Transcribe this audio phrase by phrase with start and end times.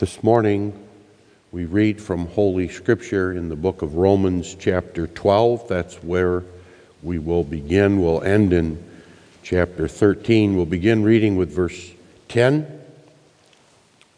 [0.00, 0.72] This morning,
[1.52, 5.68] we read from Holy Scripture in the book of Romans, chapter 12.
[5.68, 6.42] That's where
[7.04, 8.02] we will begin.
[8.02, 8.84] We'll end in
[9.44, 10.56] chapter 13.
[10.56, 11.92] We'll begin reading with verse
[12.26, 12.66] 10.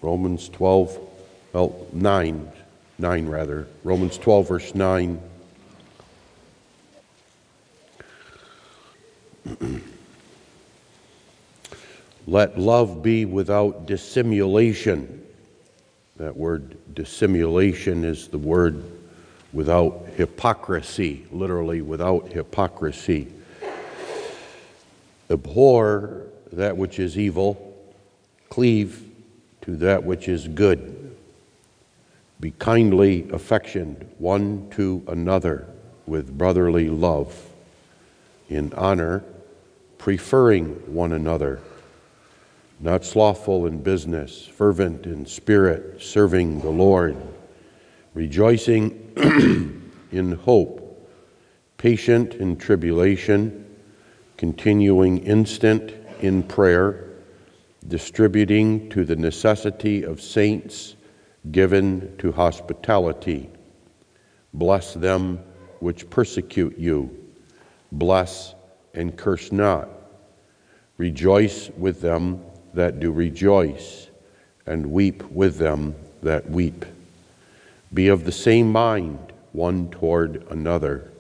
[0.00, 0.98] Romans 12,
[1.52, 2.52] well, 9,
[2.98, 3.68] 9 rather.
[3.84, 5.20] Romans 12, verse 9.
[12.26, 15.15] Let love be without dissimulation.
[16.18, 18.82] That word dissimulation is the word
[19.52, 23.28] without hypocrisy, literally, without hypocrisy.
[25.28, 27.74] Abhor that which is evil,
[28.48, 29.10] cleave
[29.62, 31.16] to that which is good.
[32.40, 35.66] Be kindly affectioned one to another
[36.06, 37.50] with brotherly love,
[38.48, 39.22] in honor,
[39.98, 41.60] preferring one another
[42.78, 47.16] not slothful in business, fervent in spirit, serving the Lord,
[48.14, 49.12] rejoicing
[50.12, 51.10] in hope,
[51.78, 53.64] patient in tribulation,
[54.36, 57.04] continuing instant in prayer,
[57.88, 60.96] distributing to the necessity of saints,
[61.50, 63.48] given to hospitality.
[64.52, 65.38] Bless them
[65.80, 67.24] which persecute you.
[67.92, 68.54] Bless
[68.94, 69.88] and curse not.
[70.98, 72.42] Rejoice with them
[72.76, 74.08] that do rejoice,
[74.66, 76.84] and weep with them that weep.
[77.92, 79.18] Be of the same mind
[79.52, 81.10] one toward another.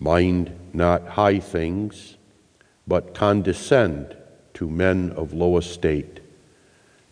[0.00, 2.16] Mind not high things,
[2.86, 4.16] but condescend
[4.54, 6.18] to men of low estate.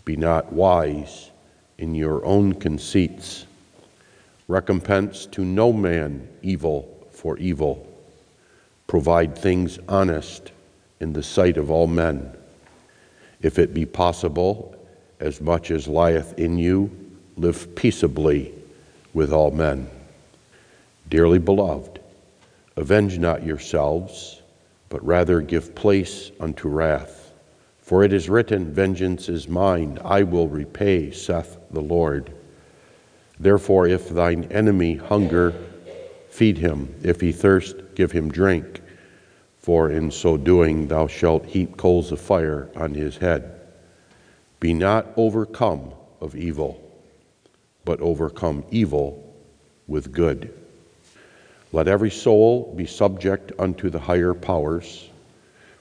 [0.05, 1.31] Be not wise
[1.79, 3.47] in your own conceits.
[4.49, 7.87] Recompense to no man evil for evil.
[8.89, 10.51] Provide things honest
[10.99, 12.33] in the sight of all men
[13.45, 14.75] if it be possible,
[15.21, 16.91] as much as lieth in you,
[17.37, 18.55] live peaceably
[19.13, 19.87] with all men.
[21.11, 22.01] Dearly beloved,
[22.77, 24.41] avenge not yourselves,
[24.89, 27.33] but rather give place unto wrath.
[27.83, 32.33] For it is written, Vengeance is mine, I will repay, saith the Lord.
[33.39, 35.53] Therefore, if thine enemy hunger,
[36.31, 36.95] feed him.
[37.03, 38.81] If he thirst, give him drink
[39.65, 43.51] for in so doing thou shalt heap coals of fire on his head.
[44.61, 46.79] Be not overcome of evil,
[47.87, 49.35] but overcome evil
[49.87, 50.53] with good.
[51.73, 55.09] Let every soul be subject unto the higher powers,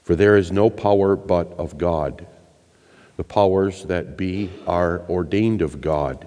[0.02, 2.26] for there is no power but of God.
[3.18, 6.26] The powers that be are ordained of God.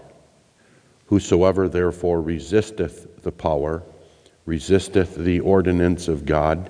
[1.07, 3.81] Whosoever therefore resisteth the power,
[4.45, 6.69] resisteth the ordinance of God,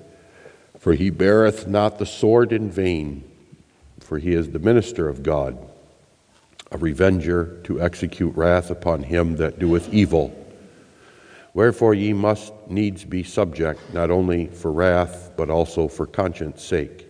[0.81, 3.23] for he beareth not the sword in vain,
[3.99, 5.55] for he is the minister of God,
[6.71, 10.35] a revenger to execute wrath upon him that doeth evil.
[11.53, 17.07] Wherefore ye must needs be subject, not only for wrath, but also for conscience sake.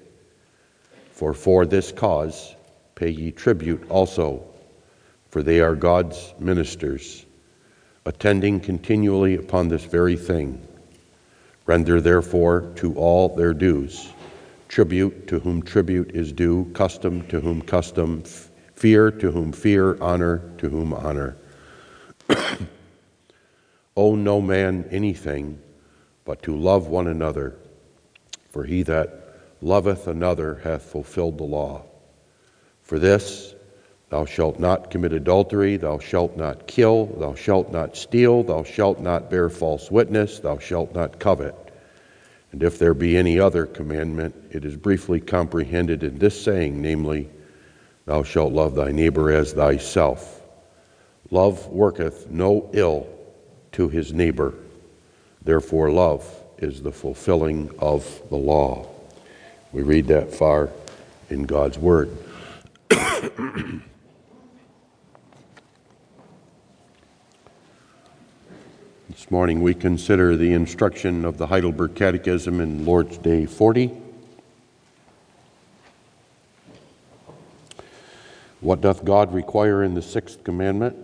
[1.13, 2.53] For for this cause
[2.93, 4.43] pay ye tribute also,
[5.29, 7.25] for they are God's ministers,
[8.05, 10.67] attending continually upon this very thing
[11.65, 14.11] Render therefore to all their dues
[14.71, 18.23] tribute to whom tribute is due, custom to whom custom,
[18.73, 21.35] fear to whom fear, honor to whom honor.
[23.97, 25.59] Owe no man anything
[26.23, 27.57] but to love one another,
[28.49, 31.83] for he that loveth another hath fulfilled the law.
[32.81, 33.53] For this,
[34.09, 39.01] thou shalt not commit adultery, thou shalt not kill, thou shalt not steal, thou shalt
[39.01, 41.55] not bear false witness, thou shalt not covet.
[42.51, 47.29] And if there be any other commandment, it is briefly comprehended in this saying, namely,
[48.05, 50.41] Thou shalt love thy neighbor as thyself.
[51.29, 53.07] Love worketh no ill
[53.73, 54.53] to his neighbor.
[55.43, 56.27] Therefore, love
[56.57, 58.87] is the fulfilling of the law.
[59.71, 60.69] We read that far
[61.29, 62.17] in God's Word.
[69.31, 73.89] morning we consider the instruction of the Heidelberg Catechism in Lord's Day 40.
[78.59, 80.97] What doth God require in the sixth commandment?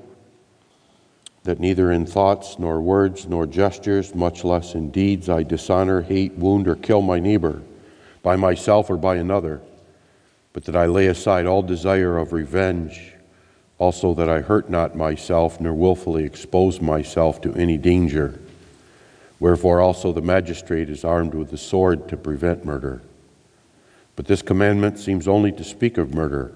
[1.44, 6.34] That neither in thoughts, nor words, nor gestures, much less in deeds, I dishonor, hate,
[6.34, 7.62] wound, or kill my neighbor,
[8.24, 9.62] by myself or by another,
[10.52, 13.14] but that I lay aside all desire of revenge,
[13.80, 18.40] also that I hurt not myself, nor wilfully expose myself to any danger.
[19.40, 23.02] Wherefore also the magistrate is armed with the sword to prevent murder.
[24.16, 26.54] But this commandment seems only to speak of murder.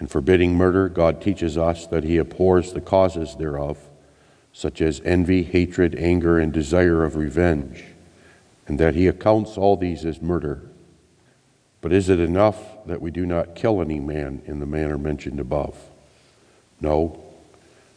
[0.00, 3.78] In forbidding murder, God teaches us that He abhors the causes thereof,
[4.52, 7.84] such as envy, hatred, anger, and desire of revenge,
[8.66, 10.62] and that He accounts all these as murder.
[11.82, 15.38] But is it enough that we do not kill any man in the manner mentioned
[15.38, 15.76] above?
[16.80, 17.22] No,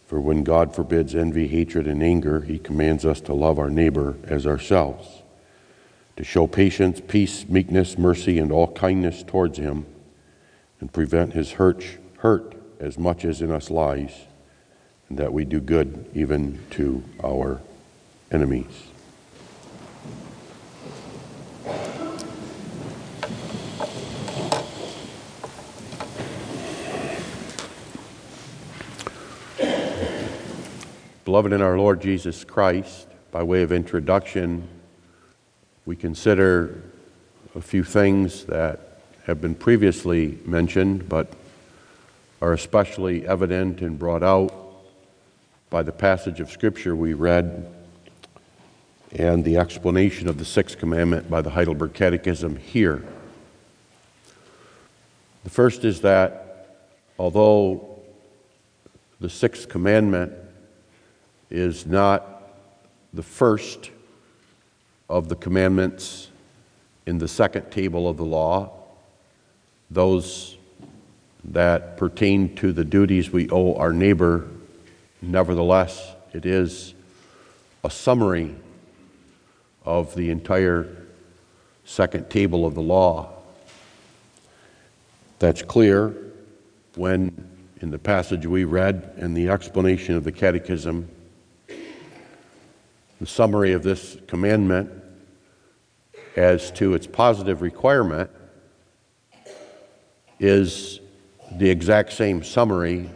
[0.07, 4.17] for when God forbids envy, hatred, and anger, He commands us to love our neighbor
[4.25, 5.07] as ourselves,
[6.17, 9.85] to show patience, peace, meekness, mercy, and all kindness towards Him,
[10.79, 11.85] and prevent His hurt,
[12.17, 14.13] hurt as much as in us lies,
[15.07, 17.61] and that we do good even to our
[18.31, 18.90] enemies.
[31.23, 34.67] Beloved in our Lord Jesus Christ, by way of introduction,
[35.85, 36.81] we consider
[37.53, 38.97] a few things that
[39.27, 41.31] have been previously mentioned, but
[42.41, 44.51] are especially evident and brought out
[45.69, 47.71] by the passage of Scripture we read
[49.11, 53.05] and the explanation of the sixth commandment by the Heidelberg Catechism here.
[55.43, 56.79] The first is that
[57.19, 57.99] although
[59.19, 60.33] the sixth commandment
[61.51, 62.41] is not
[63.13, 63.91] the first
[65.09, 66.29] of the commandments
[67.05, 68.71] in the second table of the law,
[69.89, 70.57] those
[71.43, 74.47] that pertain to the duties we owe our neighbor.
[75.21, 76.93] Nevertheless, it is
[77.83, 78.55] a summary
[79.83, 80.87] of the entire
[81.83, 83.29] second table of the law.
[85.39, 86.15] That's clear
[86.95, 87.49] when,
[87.81, 91.09] in the passage we read and the explanation of the Catechism,
[93.21, 94.91] the summary of this commandment
[96.35, 98.31] as to its positive requirement
[100.39, 100.99] is
[101.51, 103.11] the exact same summary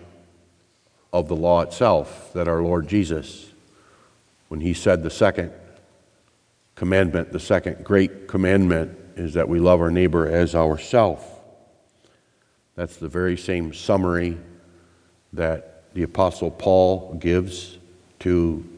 [1.11, 3.49] of the law itself that our Lord Jesus,
[4.47, 5.51] when he said the second
[6.75, 11.39] commandment, the second great commandment, is that we love our neighbor as ourself.
[12.75, 14.37] That's the very same summary
[15.33, 17.79] that the Apostle Paul gives
[18.19, 18.69] to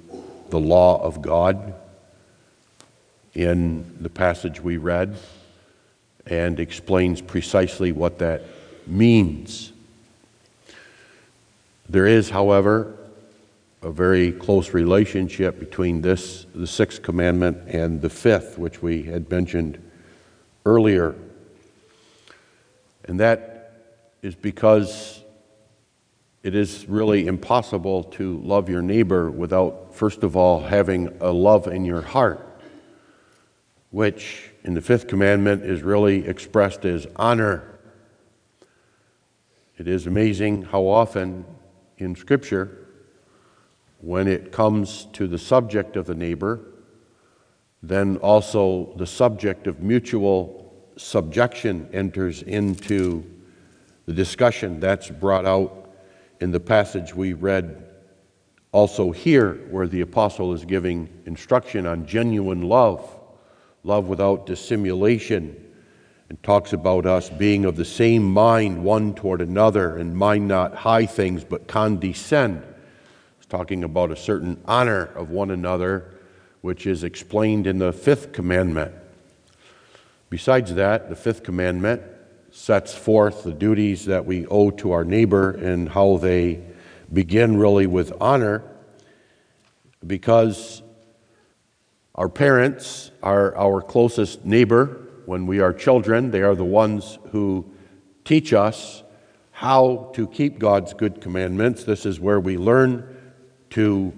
[0.49, 1.73] the law of God
[3.33, 5.15] in the passage we read
[6.25, 8.43] and explains precisely what that
[8.85, 9.71] means.
[11.89, 12.97] There is, however,
[13.81, 19.29] a very close relationship between this, the sixth commandment, and the fifth, which we had
[19.29, 19.81] mentioned
[20.65, 21.15] earlier.
[23.05, 23.83] And that
[24.21, 25.23] is because
[26.47, 31.67] it is really impossible to love your neighbor without, first of all, having a love
[31.67, 32.61] in your heart,
[33.89, 37.77] which in the fifth commandment is really expressed as honor.
[39.77, 41.43] It is amazing how often
[41.97, 42.87] in Scripture,
[43.99, 46.61] when it comes to the subject of the neighbor,
[47.83, 53.25] then also the subject of mutual subjection enters into
[54.05, 55.83] the discussion that's brought out
[56.39, 57.83] in the passage we read
[58.71, 63.17] also here, where the apostle is giving instruction on genuine love,
[63.83, 65.55] love without dissimulation,
[66.29, 70.75] and talks about us being of the same mind one toward another, and mind not
[70.75, 72.61] high things, but condescend.
[73.37, 76.13] It's talking about a certain honor of one another,
[76.61, 78.93] which is explained in the fifth commandment.
[80.29, 82.03] Besides that, the fifth commandment
[82.57, 86.59] sets forth the duties that we owe to our neighbor and how they
[87.13, 88.63] begin really with honor
[90.05, 90.81] because
[92.15, 96.31] our parents are our closest neighbor when we are children.
[96.31, 97.63] They are the ones who
[98.25, 99.03] teach us
[99.51, 101.83] how to keep God's good commandments.
[101.83, 103.05] This is where we learn
[103.69, 104.11] to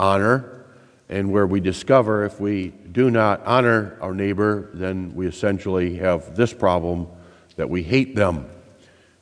[0.00, 0.64] honor
[1.10, 6.34] and where we discover if we do not honor our neighbor, then we essentially have
[6.34, 7.06] this problem
[7.62, 8.44] that we hate them.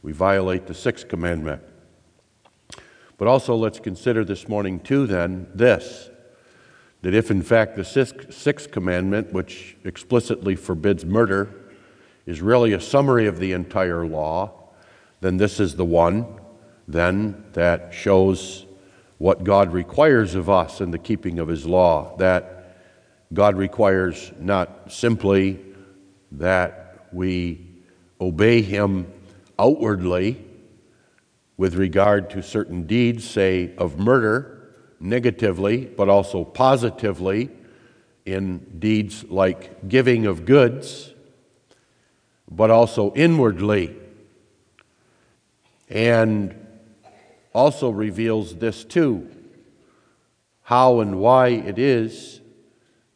[0.01, 1.61] We violate the sixth commandment.
[3.19, 6.09] But also, let's consider this morning, too, then, this
[7.03, 11.55] that if in fact the sixth commandment, which explicitly forbids murder,
[12.25, 14.71] is really a summary of the entire law,
[15.21, 16.41] then this is the one
[16.89, 18.65] then that shows
[19.19, 22.75] what God requires of us in the keeping of his law that
[23.35, 25.61] God requires not simply
[26.33, 27.70] that we
[28.21, 29.11] obey him
[29.59, 30.45] outwardly
[31.57, 37.51] with regard to certain deeds say of murder negatively but also positively
[38.27, 41.11] in deeds like giving of goods
[42.51, 43.97] but also inwardly.
[45.89, 46.55] And
[47.53, 49.29] also reveals this too
[50.63, 52.40] how and why it is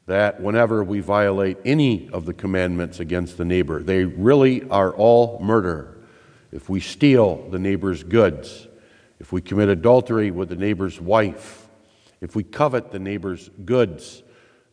[0.06, 5.38] that whenever we violate any of the commandments against the neighbor, they really are all
[5.40, 5.96] murder.
[6.52, 8.68] If we steal the neighbor's goods,
[9.18, 11.66] if we commit adultery with the neighbor's wife,
[12.20, 14.22] if we covet the neighbor's goods,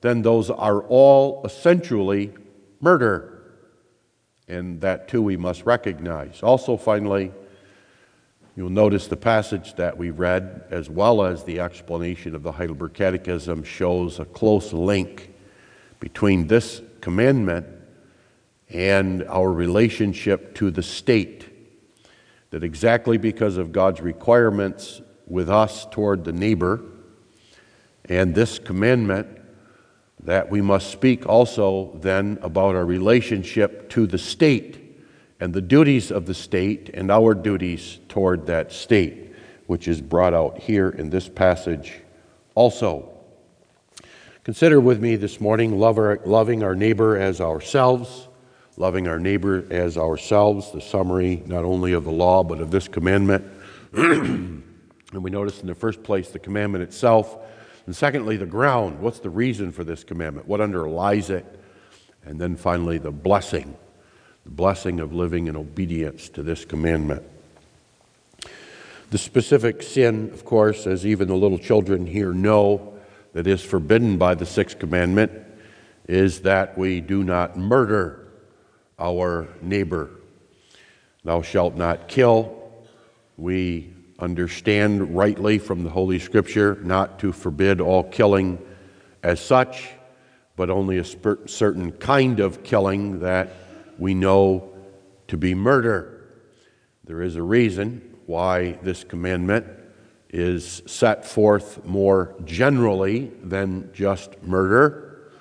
[0.02, 2.34] then those are all essentially
[2.82, 3.44] murder.
[4.48, 6.44] And that too we must recognize.
[6.44, 7.32] Also, finally,
[8.54, 12.94] You'll notice the passage that we read, as well as the explanation of the Heidelberg
[12.94, 15.34] Catechism, shows a close link
[16.02, 17.66] between this commandment
[18.70, 21.48] and our relationship to the state.
[22.50, 26.82] That exactly because of God's requirements with us toward the neighbor
[28.06, 29.30] and this commandment,
[30.24, 34.81] that we must speak also then about our relationship to the state
[35.42, 39.34] and the duties of the state and our duties toward that state,
[39.66, 41.94] which is brought out here in this passage
[42.54, 43.10] also.
[44.44, 48.28] Consider with me this morning loving our neighbor as ourselves,
[48.78, 52.88] loving our neighbor as ourselves, the summary not only of the law but of this
[52.88, 53.44] commandment.
[53.94, 54.64] and
[55.12, 57.38] we notice in the first place the commandment itself,
[57.88, 59.00] and secondly, the ground.
[59.00, 60.48] What's the reason for this commandment?
[60.48, 61.46] What underlies it?
[62.24, 63.76] And then finally, the blessing
[64.44, 67.24] the blessing of living in obedience to this commandment.
[69.10, 72.92] The specific sin, of course, as even the little children here know,
[73.34, 75.32] that is forbidden by the sixth commandment
[76.08, 78.28] is that we do not murder
[79.00, 80.10] our neighbor.
[81.24, 82.58] Thou shalt not kill.
[83.38, 88.60] We understand rightly from the Holy Scripture not to forbid all killing
[89.24, 89.90] as such,
[90.56, 91.06] but only a
[91.48, 93.54] certain kind of killing that
[93.98, 94.74] we know
[95.28, 96.28] to be murder.
[97.04, 99.66] There is a reason why this commandment
[100.30, 105.32] is set forth more generally than just murder.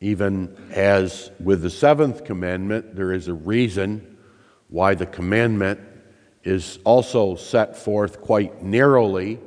[0.00, 4.18] Even as with the seventh commandment, there is a reason
[4.68, 5.80] why the commandment
[6.44, 9.38] is also set forth quite narrowly,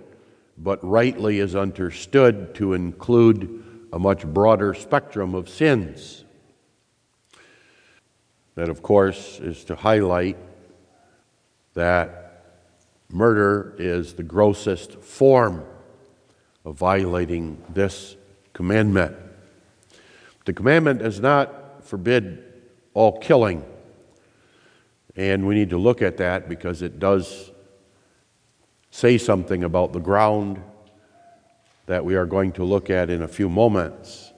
[0.58, 6.23] but rightly is understood to include a much broader spectrum of sins.
[8.56, 10.38] That, of course, is to highlight
[11.74, 12.44] that
[13.10, 15.64] murder is the grossest form
[16.66, 18.16] of violating this
[18.54, 19.16] commandment.
[20.46, 22.44] The commandment does not forbid
[22.94, 23.66] all killing,
[25.16, 27.52] and we need to look at that because it does
[28.92, 30.62] say something about the ground
[31.88, 34.32] that we are going to look at in a few moments.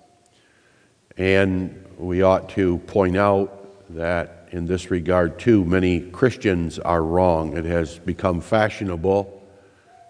[1.18, 7.58] And we ought to point out that in this regard, too, many Christians are wrong.
[7.58, 9.44] It has become fashionable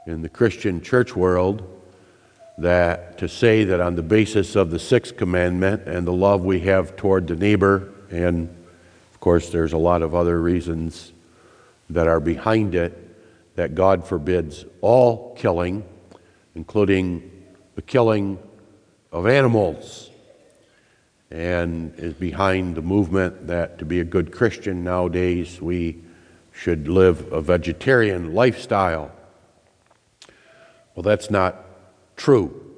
[0.08, 1.72] in the Christian church world
[2.58, 6.62] that to say that on the basis of the sixth commandment and the love we
[6.62, 8.48] have toward the neighbor, and
[9.14, 11.12] of course, there's a lot of other reasons
[11.90, 13.02] that are behind it,
[13.56, 15.84] that God forbids all killing,
[16.56, 17.32] including
[17.76, 18.40] the killing
[19.12, 20.05] of animals
[21.36, 26.02] and is behind the movement that to be a good Christian nowadays we
[26.54, 29.12] should live a vegetarian lifestyle.
[30.96, 31.66] Well, that's not
[32.16, 32.74] true.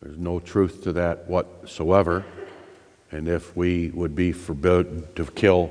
[0.00, 2.24] There's no truth to that whatsoever.
[3.10, 5.70] And if we would be forbidden to kill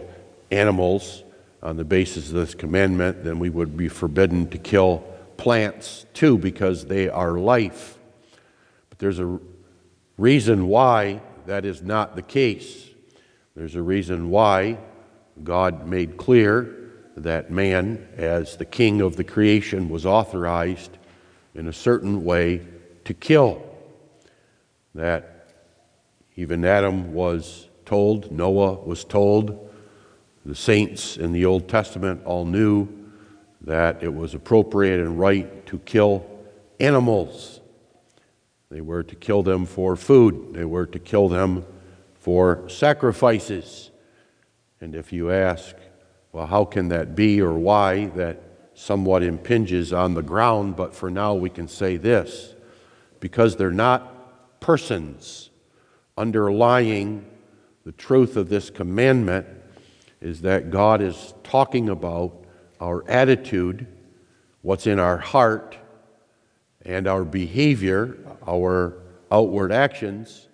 [0.51, 1.23] animals
[1.63, 5.03] on the basis of this commandment, then we would be forbidden to kill
[5.37, 7.97] plants too because they are life.
[8.91, 9.39] But there's a
[10.19, 12.89] reason why that is not the case.
[13.55, 14.77] There's a reason why
[15.43, 20.97] God made clear that man, as the king of the creation, was authorized
[21.53, 22.61] in a certain way
[23.05, 23.63] to kill.
[24.93, 25.53] That
[26.35, 29.69] even Adam was told, Noah was told,
[30.45, 32.87] the saints in the Old Testament all knew
[33.61, 36.25] that it was appropriate and right to kill
[36.79, 37.54] animals.
[38.69, 41.65] They were to kill them for food, they were to kill them
[42.15, 43.91] for sacrifices.
[44.81, 45.75] And if you ask
[46.31, 48.07] Well, how can that be or why?
[48.07, 48.41] That
[48.73, 52.53] somewhat impinges on the ground, but for now we can say this
[53.19, 55.49] because they're not persons.
[56.17, 57.25] Underlying
[57.85, 59.47] the truth of this commandment
[60.19, 62.45] is that God is talking about
[62.81, 63.87] our attitude,
[64.61, 65.77] what's in our heart,
[66.85, 69.01] and our behavior, our
[69.31, 70.47] outward actions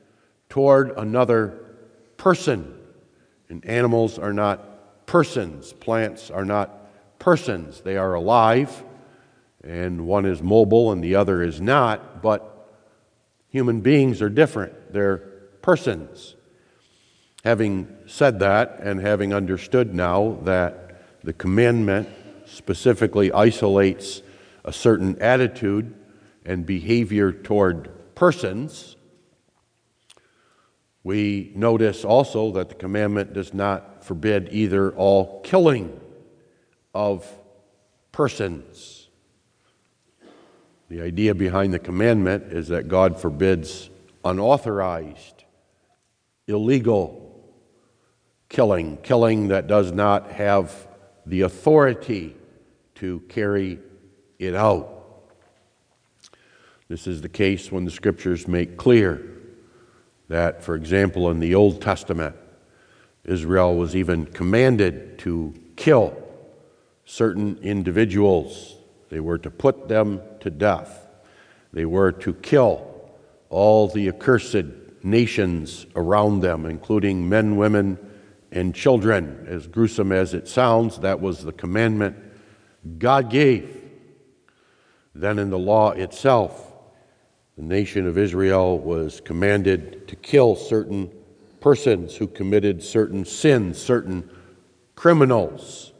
[0.49, 1.59] toward another
[2.17, 2.77] person.
[3.49, 7.81] And animals are not persons, plants are not persons.
[7.81, 8.83] They are alive,
[9.63, 12.69] and one is mobile and the other is not, but
[13.49, 14.93] human beings are different.
[14.93, 15.17] They're
[15.61, 16.35] persons.
[17.43, 22.07] Having said that, and having understood now that the commandment
[22.45, 24.21] specifically isolates
[24.63, 25.93] a certain attitude
[26.45, 28.95] and behavior toward persons,
[31.03, 35.99] we notice also that the commandment does not forbid either all killing
[36.93, 37.27] of
[38.11, 39.09] persons.
[40.89, 43.89] The idea behind the commandment is that God forbids
[44.23, 45.45] unauthorized,
[46.47, 47.21] illegal
[48.49, 50.87] killing, killing that does not have
[51.25, 52.35] the authority
[52.95, 53.79] to carry
[54.37, 54.90] it out.
[56.91, 59.25] This is the case when the scriptures make clear
[60.27, 62.35] that, for example, in the Old Testament,
[63.23, 66.21] Israel was even commanded to kill
[67.05, 68.75] certain individuals.
[69.07, 71.07] They were to put them to death.
[71.71, 72.85] They were to kill
[73.49, 74.65] all the accursed
[75.01, 77.99] nations around them, including men, women,
[78.51, 79.45] and children.
[79.47, 82.17] As gruesome as it sounds, that was the commandment
[82.97, 83.77] God gave.
[85.15, 86.67] Then, in the law itself,
[87.61, 91.11] the nation of Israel was commanded to kill certain
[91.59, 94.27] persons who committed certain sins, certain
[94.95, 95.93] criminals.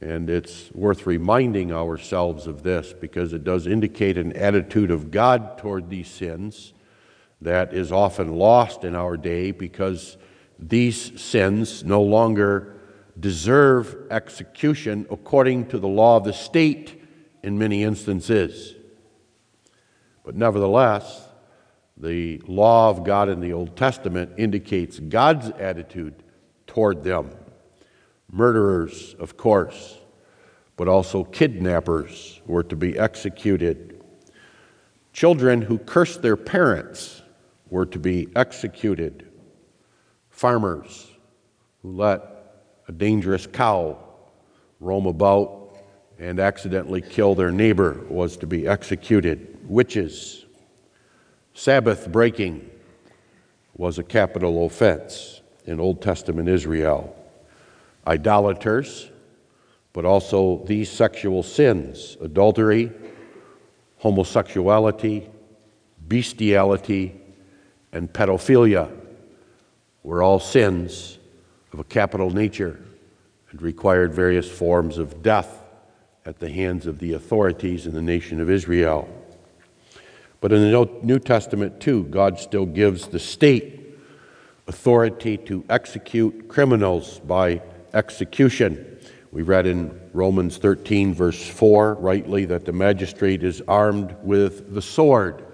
[0.00, 5.58] And it's worth reminding ourselves of this because it does indicate an attitude of God
[5.58, 6.72] toward these sins
[7.40, 10.16] that is often lost in our day because
[10.58, 12.80] these sins no longer
[13.20, 17.00] deserve execution according to the law of the state
[17.44, 18.74] in many instances.
[20.24, 21.28] But nevertheless,
[21.96, 26.22] the law of God in the Old Testament indicates God's attitude
[26.66, 27.30] toward them.
[28.30, 29.98] Murderers, of course,
[30.76, 34.02] but also kidnappers were to be executed.
[35.12, 37.22] Children who cursed their parents
[37.68, 39.28] were to be executed
[40.42, 41.08] farmers
[41.82, 42.20] who let
[42.88, 43.96] a dangerous cow
[44.80, 45.76] roam about
[46.18, 49.51] and accidentally kill their neighbor was to be executed.
[49.72, 50.44] Witches,
[51.54, 52.70] Sabbath breaking
[53.74, 57.16] was a capital offense in Old Testament Israel.
[58.06, 59.10] Idolaters,
[59.94, 62.92] but also these sexual sins adultery,
[63.96, 65.30] homosexuality,
[66.06, 67.18] bestiality,
[67.92, 68.90] and pedophilia
[70.02, 71.18] were all sins
[71.72, 72.78] of a capital nature
[73.50, 75.62] and required various forms of death
[76.26, 79.08] at the hands of the authorities in the nation of Israel.
[80.42, 83.96] But in the New Testament, too, God still gives the state
[84.66, 87.62] authority to execute criminals by
[87.94, 88.98] execution.
[89.30, 94.82] We read in Romans 13, verse 4, rightly, that the magistrate is armed with the
[94.82, 95.44] sword.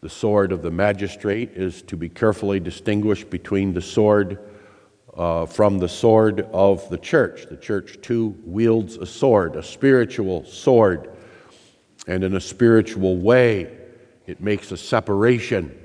[0.00, 4.38] The sword of the magistrate is to be carefully distinguished between the sword
[5.14, 7.46] uh, from the sword of the church.
[7.50, 11.10] The church, too, wields a sword, a spiritual sword.
[12.06, 13.83] And in a spiritual way,
[14.26, 15.78] it makes a separation.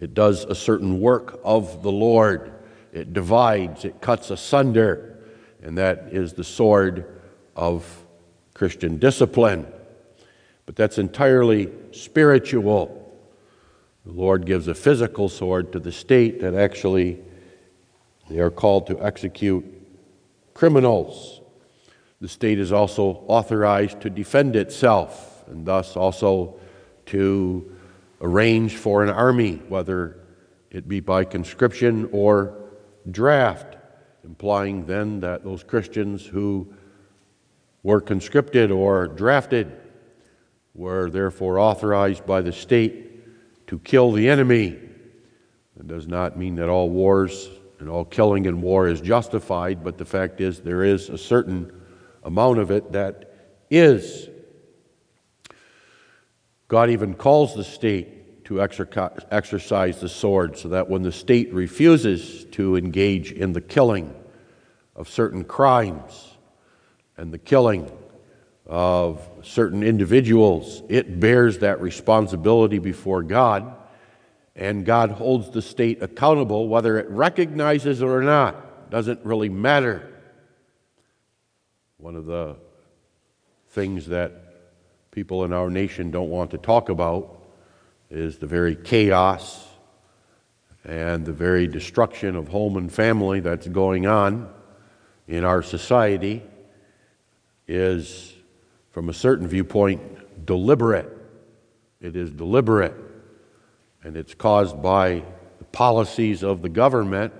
[0.00, 2.52] It does a certain work of the Lord.
[2.92, 5.18] It divides, it cuts asunder.
[5.62, 7.20] And that is the sword
[7.54, 8.04] of
[8.54, 9.66] Christian discipline
[10.70, 13.12] but that's entirely spiritual.
[14.06, 17.18] The Lord gives a physical sword to the state that actually
[18.28, 19.64] they are called to execute
[20.54, 21.40] criminals.
[22.20, 26.59] The state is also authorized to defend itself and thus also
[27.10, 27.76] to
[28.20, 30.18] arrange for an army, whether
[30.70, 32.56] it be by conscription or
[33.10, 33.76] draft,
[34.24, 36.72] implying then that those Christians who
[37.82, 39.72] were conscripted or drafted
[40.74, 44.78] were therefore authorized by the state to kill the enemy.
[45.78, 47.48] It does not mean that all wars
[47.80, 51.72] and all killing in war is justified, but the fact is there is a certain
[52.24, 53.32] amount of it that
[53.70, 54.29] is.
[56.70, 62.44] God even calls the state to exercise the sword so that when the state refuses
[62.52, 64.14] to engage in the killing
[64.94, 66.36] of certain crimes
[67.16, 67.90] and the killing
[68.66, 73.74] of certain individuals, it bears that responsibility before God,
[74.54, 78.90] and God holds the state accountable whether it recognizes it or not.
[78.90, 80.08] Doesn't really matter.
[81.96, 82.58] One of the
[83.70, 84.49] things that
[85.12, 87.42] people in our nation don't want to talk about
[88.10, 89.66] is the very chaos
[90.84, 94.48] and the very destruction of home and family that's going on
[95.26, 96.42] in our society
[97.66, 98.32] is,
[98.92, 101.10] from a certain viewpoint, deliberate.
[102.00, 102.94] It is deliberate,
[104.04, 105.24] and it's caused by
[105.58, 107.32] the policies of the government,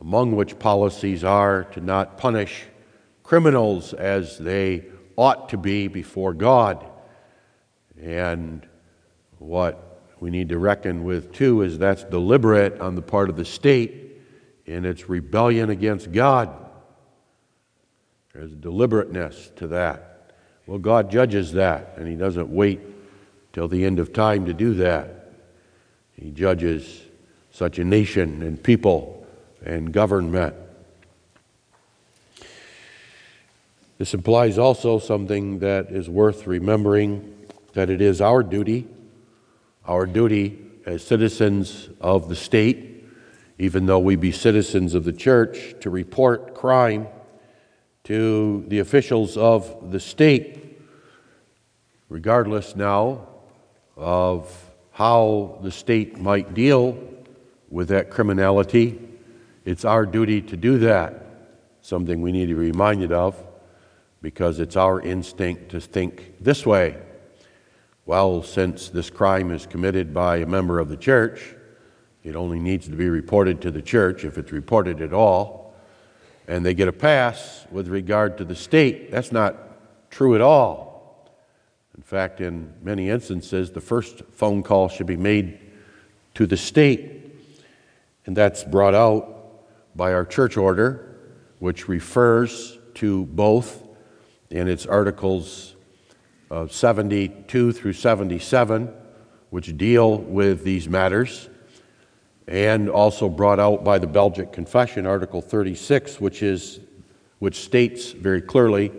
[0.00, 2.64] among which policies are to not punish
[3.22, 4.84] criminals as they
[5.16, 6.87] ought to be before God.
[8.02, 8.66] And
[9.38, 13.44] what we need to reckon with, too, is that's deliberate on the part of the
[13.44, 14.20] state
[14.66, 16.50] in its rebellion against God.
[18.32, 20.32] There's deliberateness to that.
[20.66, 22.80] Well, God judges that, and He doesn't wait
[23.52, 25.32] till the end of time to do that.
[26.14, 27.02] He judges
[27.50, 29.26] such a nation and people
[29.64, 30.54] and government
[33.98, 37.34] This implies also something that is worth remembering
[37.78, 38.88] that it is our duty,
[39.84, 43.06] our duty as citizens of the state,
[43.56, 47.06] even though we be citizens of the church, to report crime
[48.02, 50.76] to the officials of the state,
[52.08, 53.28] regardless now
[53.96, 54.52] of
[54.90, 56.98] how the state might deal
[57.70, 58.98] with that criminality.
[59.64, 61.24] It's our duty to do that,
[61.82, 63.40] something we need to be reminded of
[64.20, 66.96] because it's our instinct to think this way.
[68.08, 71.54] Well, since this crime is committed by a member of the church,
[72.24, 75.74] it only needs to be reported to the church if it's reported at all,
[76.46, 79.10] and they get a pass with regard to the state.
[79.10, 79.58] That's not
[80.10, 81.28] true at all.
[81.98, 85.58] In fact, in many instances, the first phone call should be made
[86.32, 87.36] to the state,
[88.24, 91.14] and that's brought out by our church order,
[91.58, 93.82] which refers to both
[94.48, 95.74] in its articles
[96.50, 98.92] uh, 72 through 77,
[99.50, 101.48] which deal with these matters,
[102.46, 106.80] and also brought out by the Belgic Confession, Article 36, which, is,
[107.38, 108.92] which states very clearly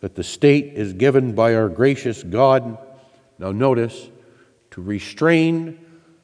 [0.00, 2.78] that the state is given by our gracious God,
[3.38, 4.08] now notice,
[4.70, 5.78] to restrain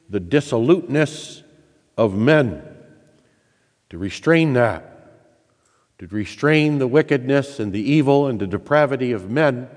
[0.09, 1.43] the dissoluteness
[1.97, 2.63] of men,
[3.89, 4.95] to restrain that
[5.97, 9.69] to restrain the wickedness and the evil and the depravity of men.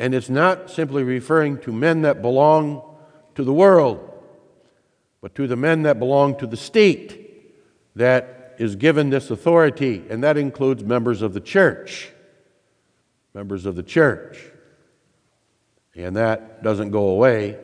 [0.00, 2.82] And it's not simply referring to men that belong
[3.34, 4.00] to the world,
[5.20, 7.54] but to the men that belong to the state
[7.96, 12.10] that is given this authority, and that includes members of the church.
[13.34, 14.42] Members of the church.
[15.94, 17.58] And that doesn't go away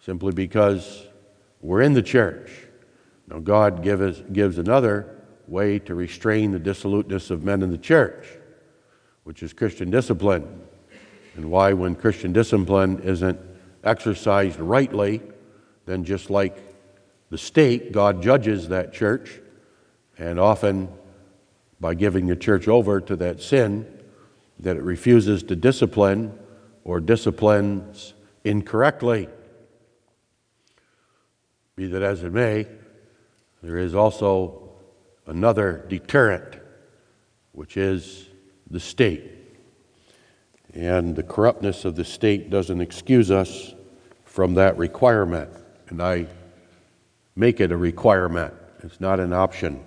[0.00, 1.06] simply because
[1.60, 2.50] we're in the church.
[3.28, 7.78] Now, God give us, gives another way to restrain the dissoluteness of men in the
[7.78, 8.26] church,
[9.22, 10.62] which is Christian discipline.
[11.34, 13.40] And why, when Christian discipline isn't
[13.82, 15.22] exercised rightly,
[15.86, 16.56] then just like
[17.30, 19.40] the state, God judges that church,
[20.18, 20.88] and often
[21.80, 23.86] by giving the church over to that sin,
[24.60, 26.38] that it refuses to discipline
[26.84, 28.14] or disciplines
[28.44, 29.28] incorrectly.
[31.74, 32.66] Be that as it may,
[33.62, 34.72] there is also
[35.26, 36.56] another deterrent,
[37.52, 38.28] which is
[38.70, 39.41] the state.
[40.74, 43.74] And the corruptness of the state doesn't excuse us
[44.24, 45.50] from that requirement.
[45.88, 46.26] And I
[47.36, 49.84] make it a requirement, it's not an option.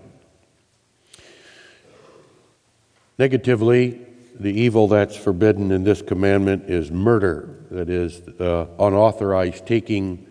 [3.17, 4.05] Negatively,
[4.39, 10.27] the evil that's forbidden in this commandment is murder, that is, the unauthorized taking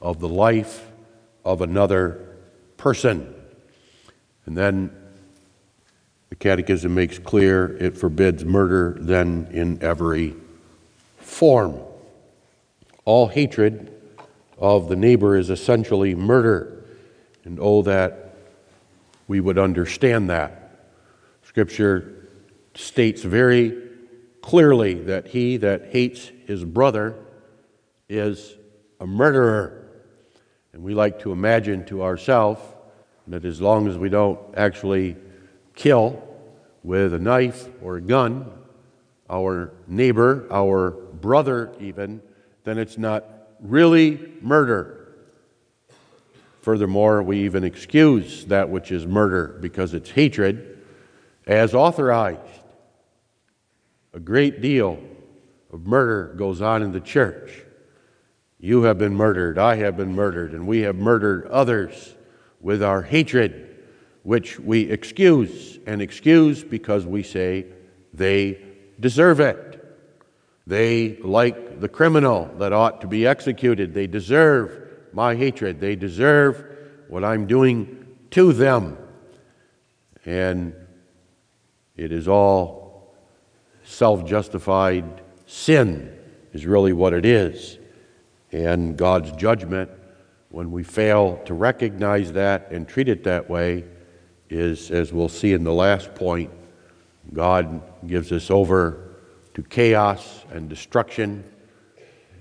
[0.00, 0.90] of the life
[1.44, 2.36] of another
[2.76, 3.34] person.
[4.44, 4.90] And then
[6.28, 10.34] the Catechism makes clear it forbids murder then in every
[11.16, 11.80] form.
[13.04, 13.94] All hatred
[14.58, 16.84] of the neighbor is essentially murder.
[17.44, 18.34] And oh, that
[19.26, 20.86] we would understand that.
[21.42, 22.28] Scripture
[22.74, 23.88] states very
[24.42, 27.14] clearly that he that hates his brother
[28.08, 28.56] is
[29.00, 29.86] a murderer.
[30.72, 32.60] And we like to imagine to ourselves
[33.28, 35.16] that as long as we don't actually
[35.78, 36.22] kill
[36.82, 38.50] with a knife or a gun
[39.30, 42.22] our neighbor, our brother, even,
[42.64, 43.24] then it's not
[43.60, 45.08] really murder.
[46.62, 50.78] Furthermore, we even excuse that which is murder because it's hatred,
[51.46, 52.40] as authorized.
[54.14, 54.98] A great deal
[55.72, 57.62] of murder goes on in the church.
[58.58, 62.14] You have been murdered, I have been murdered, and we have murdered others
[62.60, 63.67] with our hatred,
[64.28, 67.64] which we excuse and excuse because we say
[68.12, 68.62] they
[69.00, 69.82] deserve it.
[70.66, 75.80] They, like the criminal that ought to be executed, they deserve my hatred.
[75.80, 76.62] They deserve
[77.08, 78.98] what I'm doing to them.
[80.26, 80.74] And
[81.96, 83.16] it is all
[83.82, 86.14] self justified sin,
[86.52, 87.78] is really what it is.
[88.52, 89.90] And God's judgment,
[90.50, 93.86] when we fail to recognize that and treat it that way,
[94.50, 96.50] is, as we'll see in the last point,
[97.32, 99.16] God gives us over
[99.54, 101.44] to chaos and destruction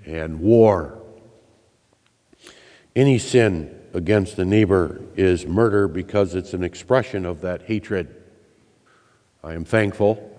[0.06, 1.02] and war.
[2.96, 8.16] Any sin against the neighbor is murder because it's an expression of that hatred.
[9.44, 10.34] I am thankful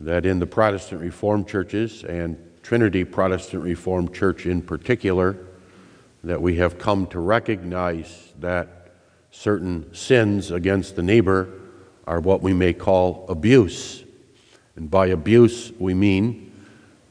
[0.00, 5.36] that in the Protestant Reformed churches and Trinity Protestant Reformed Church in particular,
[6.22, 8.83] that we have come to recognize that
[9.34, 11.48] certain sins against the neighbor
[12.06, 14.04] are what we may call abuse.
[14.76, 16.52] And by abuse, we mean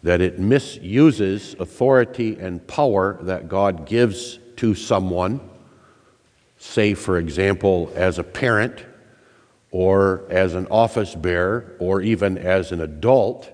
[0.04, 5.42] that it misuses authority and power that God gives to someone,
[6.58, 8.86] say, for example, as a parent,
[9.72, 13.52] or as an office bearer, or even as an adult,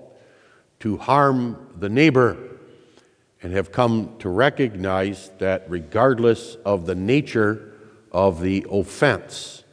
[0.80, 2.36] to harm the neighbor,
[3.42, 7.69] and have come to recognize that regardless of the nature
[8.12, 9.64] of the offense,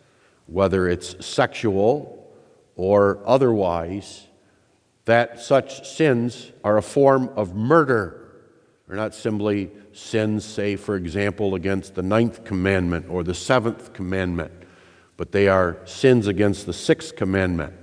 [0.45, 2.32] whether it's sexual
[2.76, 4.28] or otherwise,
[5.06, 8.30] that such sins are a form of murder.
[8.88, 14.52] They're not simply sins, say, for example, against the ninth commandment or the seventh commandment,
[15.15, 17.73] but they are sins against the sixth commandment.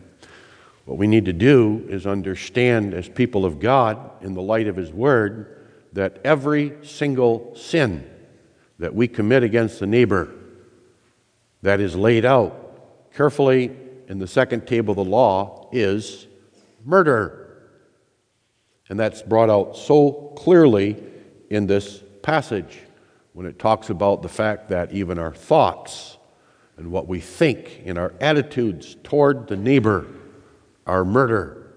[0.85, 4.77] What we need to do is understand, as people of God, in the light of
[4.77, 8.09] His Word, that every single sin
[8.79, 10.35] that we commit against the neighbor
[11.64, 13.74] that is laid out carefully
[14.07, 16.27] in the second table of the law is
[16.85, 17.70] murder.
[18.90, 21.03] And that's brought out so clearly
[21.48, 22.81] in this passage
[23.33, 26.18] when it talks about the fact that even our thoughts
[26.77, 30.07] and what we think in our attitudes toward the neighbor
[30.87, 31.72] are murder.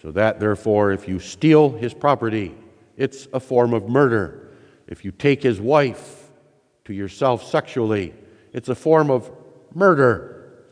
[0.00, 2.54] So that, therefore, if you steal his property,
[2.96, 4.52] it's a form of murder.
[4.86, 6.30] If you take his wife
[6.84, 8.14] to yourself sexually,
[8.52, 9.30] it's a form of
[9.74, 10.64] murder.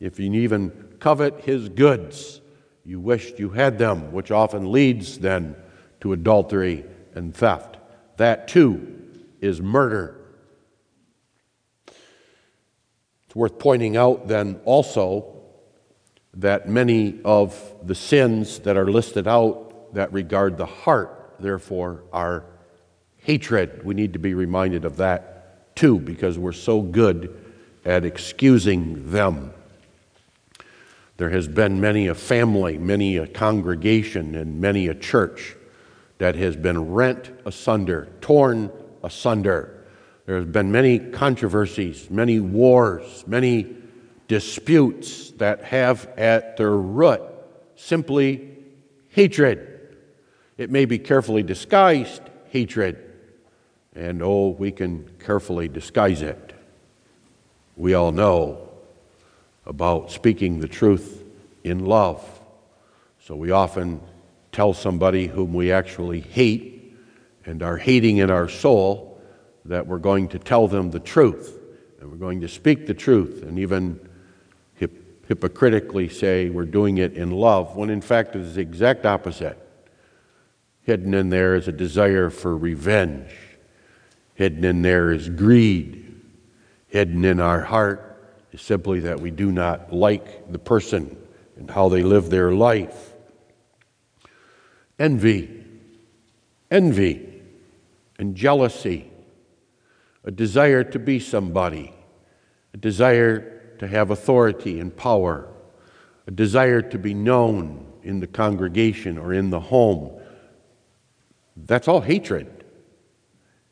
[0.00, 2.40] If you even covet his goods,
[2.84, 5.56] you wished you had them, which often leads then
[6.00, 7.78] to adultery and theft.
[8.16, 9.00] That too
[9.40, 10.16] is murder.
[13.26, 15.42] It's worth pointing out then also
[16.34, 22.44] that many of the sins that are listed out that regard the heart, therefore, are
[23.16, 23.84] hatred.
[23.84, 25.33] We need to be reminded of that
[25.74, 27.40] too, because we're so good
[27.84, 29.52] at excusing them.
[31.16, 35.56] There has been many a family, many a congregation, and many a church
[36.18, 38.70] that has been rent asunder, torn
[39.02, 39.84] asunder.
[40.26, 43.76] There has been many controversies, many wars, many
[44.26, 47.20] disputes that have at their root
[47.76, 48.56] simply
[49.10, 49.96] hatred.
[50.56, 53.03] It may be carefully disguised hatred,
[53.94, 56.52] and oh, we can carefully disguise it.
[57.76, 58.68] We all know
[59.66, 61.22] about speaking the truth
[61.62, 62.22] in love.
[63.20, 64.00] So we often
[64.52, 66.94] tell somebody whom we actually hate
[67.44, 69.20] and are hating in our soul
[69.64, 71.58] that we're going to tell them the truth
[72.00, 73.98] and we're going to speak the truth and even
[74.74, 79.06] hip- hypocritically say we're doing it in love when in fact it is the exact
[79.06, 79.58] opposite.
[80.82, 83.30] Hidden in there is a desire for revenge.
[84.34, 86.20] Hidden in there is greed.
[86.88, 88.10] Hidden in our heart
[88.52, 91.16] is simply that we do not like the person
[91.56, 93.12] and how they live their life.
[94.98, 95.64] Envy,
[96.70, 97.42] envy,
[98.18, 99.10] and jealousy,
[100.24, 101.92] a desire to be somebody,
[102.72, 105.48] a desire to have authority and power,
[106.26, 110.10] a desire to be known in the congregation or in the home.
[111.56, 112.53] That's all hatred.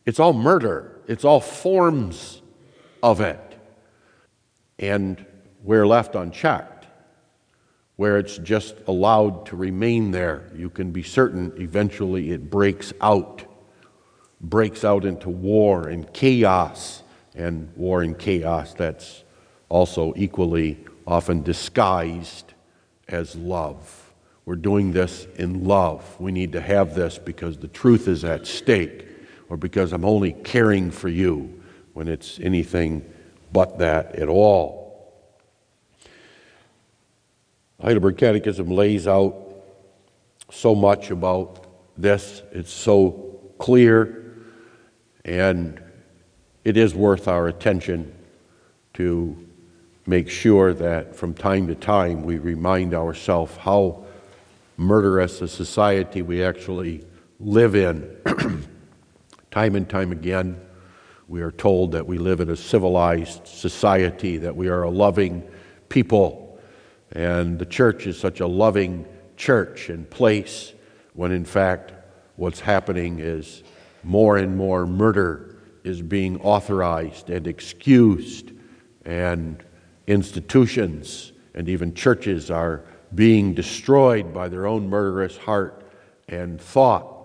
[0.05, 1.01] It's all murder.
[1.07, 2.43] It's all forms
[3.03, 3.53] of it
[4.83, 5.25] and
[5.62, 6.87] we're left unchecked,
[7.97, 13.45] where it's just allowed to remain there, you can be certain eventually it breaks out,
[14.41, 17.03] breaks out into war and chaos,
[17.35, 19.23] and war and chaos that's
[19.69, 22.53] also equally often disguised
[23.09, 24.12] as love.
[24.45, 26.17] We're doing this in love.
[26.21, 29.07] We need to have this because the truth is at stake
[29.53, 31.61] or because I'm only caring for you
[31.93, 33.05] when it's anything
[33.53, 35.12] but that at all.
[37.79, 39.37] Heidelberg Catechism lays out
[40.51, 41.67] so much about
[41.99, 42.41] this.
[42.53, 44.25] It's so clear,
[45.23, 45.83] and
[46.65, 48.11] it is worth our attention
[48.95, 49.37] to
[50.07, 54.03] make sure that from time to time we remind ourselves how
[54.79, 57.05] murderous a society we actually
[57.38, 58.17] live in.
[59.53, 60.59] time and time again,
[61.29, 65.47] we are told that we live in a civilized society, that we are a loving
[65.91, 66.59] people,
[67.12, 70.73] and the church is such a loving church and place
[71.12, 71.93] when in fact
[72.37, 73.62] what's happening is
[74.03, 78.53] more and more murder is being authorized and excused,
[79.05, 79.62] and
[80.07, 82.85] institutions and even churches are
[83.15, 85.87] being destroyed by their own murderous heart
[86.29, 87.22] and thought.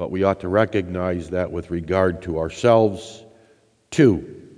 [0.00, 3.22] But we ought to recognize that with regard to ourselves,
[3.90, 4.48] too.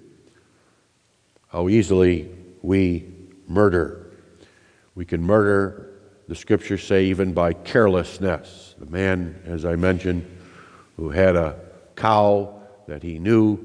[1.49, 2.31] How easily
[2.63, 3.13] we
[3.49, 4.07] murder.
[4.95, 5.95] We can murder,
[6.29, 8.77] the scriptures say, even by carelessness.
[8.79, 10.25] The man, as I mentioned,
[10.97, 11.59] who had a
[11.97, 13.59] cow that he knew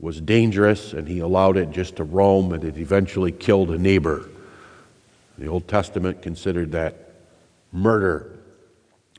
[0.00, 4.28] was dangerous and he allowed it just to roam and it eventually killed a neighbor.
[5.38, 7.14] The Old Testament considered that
[7.72, 8.31] murder.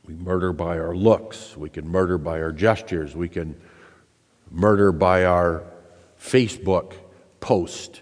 [0.05, 3.55] We murder by our looks, we can murder by our gestures, we can
[4.51, 5.63] murder by our
[6.19, 6.93] Facebook
[7.39, 8.01] post,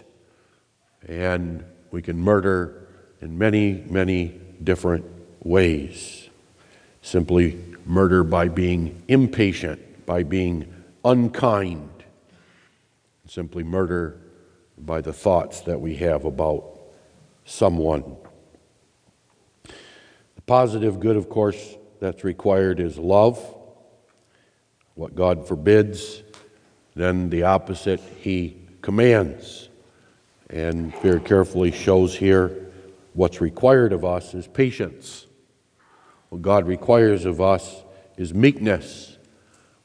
[1.06, 2.88] and we can murder
[3.20, 5.04] in many, many different
[5.44, 6.28] ways.
[7.02, 10.72] Simply murder by being impatient, by being
[11.04, 11.90] unkind,
[13.26, 14.18] simply murder
[14.76, 16.64] by the thoughts that we have about
[17.44, 18.16] someone.
[19.64, 23.38] The positive good, of course, that's required is love.
[24.96, 26.24] What God forbids,
[26.96, 29.68] then the opposite He commands.
[30.50, 32.72] And very carefully shows here
[33.14, 35.28] what's required of us is patience.
[36.30, 37.84] What God requires of us
[38.16, 39.16] is meekness.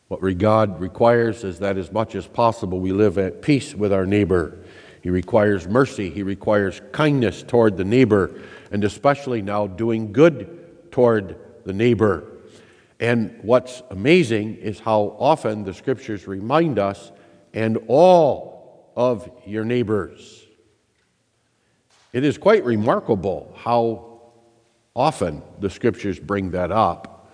[0.07, 4.07] What God requires is that as much as possible we live at peace with our
[4.07, 4.57] neighbor.
[5.03, 11.35] He requires mercy, He requires kindness toward the neighbor, and especially now doing good toward
[11.67, 12.23] the neighbor.
[12.99, 17.11] And what's amazing is how often the scriptures remind us,
[17.53, 20.43] and all of your neighbors.
[22.13, 24.21] It is quite remarkable how
[24.95, 27.31] often the scriptures bring that up.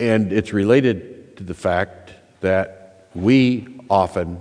[0.00, 4.40] And it's related to the fact that we often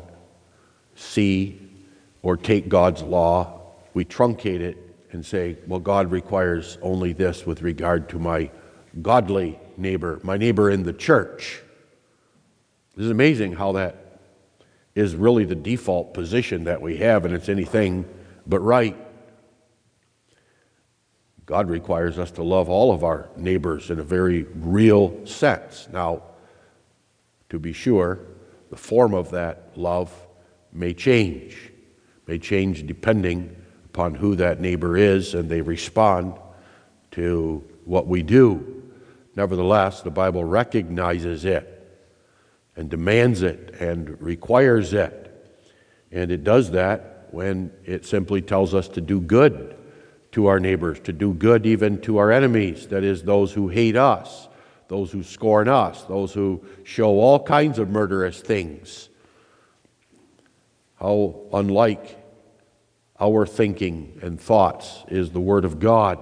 [0.95, 1.59] see
[2.21, 3.61] or take God's law,
[3.93, 4.77] we truncate it
[5.11, 8.49] and say, well, God requires only this with regard to my
[8.99, 11.61] godly neighbor, my neighbor in the church.
[12.95, 14.19] This is amazing how that
[14.95, 18.05] is really the default position that we have, and it's anything
[18.45, 18.97] but right.
[21.45, 25.87] God requires us to love all of our neighbors in a very real sense.
[25.91, 26.23] Now,
[27.49, 28.19] to be sure,
[28.69, 30.13] the form of that love
[30.71, 31.71] may change,
[32.27, 36.37] may change depending upon who that neighbor is and they respond
[37.11, 38.80] to what we do.
[39.35, 41.77] Nevertheless, the Bible recognizes it
[42.75, 45.27] and demands it and requires it.
[46.11, 49.75] And it does that when it simply tells us to do good
[50.33, 53.95] to our neighbors, to do good even to our enemies, that is, those who hate
[53.95, 54.47] us
[54.91, 59.07] those who scorn us, those who show all kinds of murderous things.
[60.95, 62.21] How unlike
[63.17, 66.19] our thinking and thoughts is the Word of God.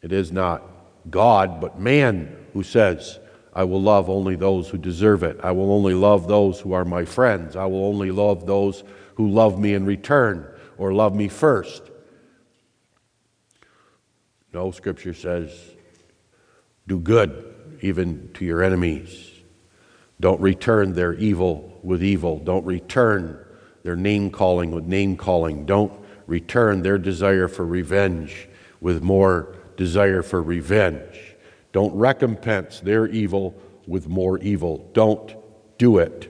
[0.00, 0.62] It is not
[1.08, 3.18] God, but man who says,
[3.52, 5.40] I will love only those who deserve it.
[5.42, 7.56] I will only love those who are my friends.
[7.56, 8.84] I will only love those
[9.14, 10.46] who love me in return
[10.78, 11.82] or love me first.
[14.52, 15.50] No, Scripture says
[16.86, 19.30] do good even to your enemies.
[20.18, 22.38] Don't return their evil with evil.
[22.38, 23.38] Don't return
[23.82, 25.66] their name calling with name calling.
[25.66, 25.92] Don't
[26.26, 28.48] return their desire for revenge
[28.80, 31.36] with more desire for revenge.
[31.72, 33.54] Don't recompense their evil
[33.86, 34.86] with more evil.
[34.92, 35.34] Don't
[35.78, 36.28] do it.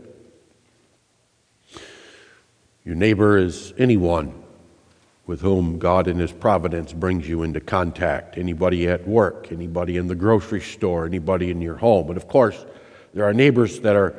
[2.85, 4.41] Your neighbor is anyone
[5.27, 8.39] with whom God in His providence brings you into contact.
[8.39, 12.07] Anybody at work, anybody in the grocery store, anybody in your home.
[12.07, 12.65] But of course,
[13.15, 14.15] there are neighbors that are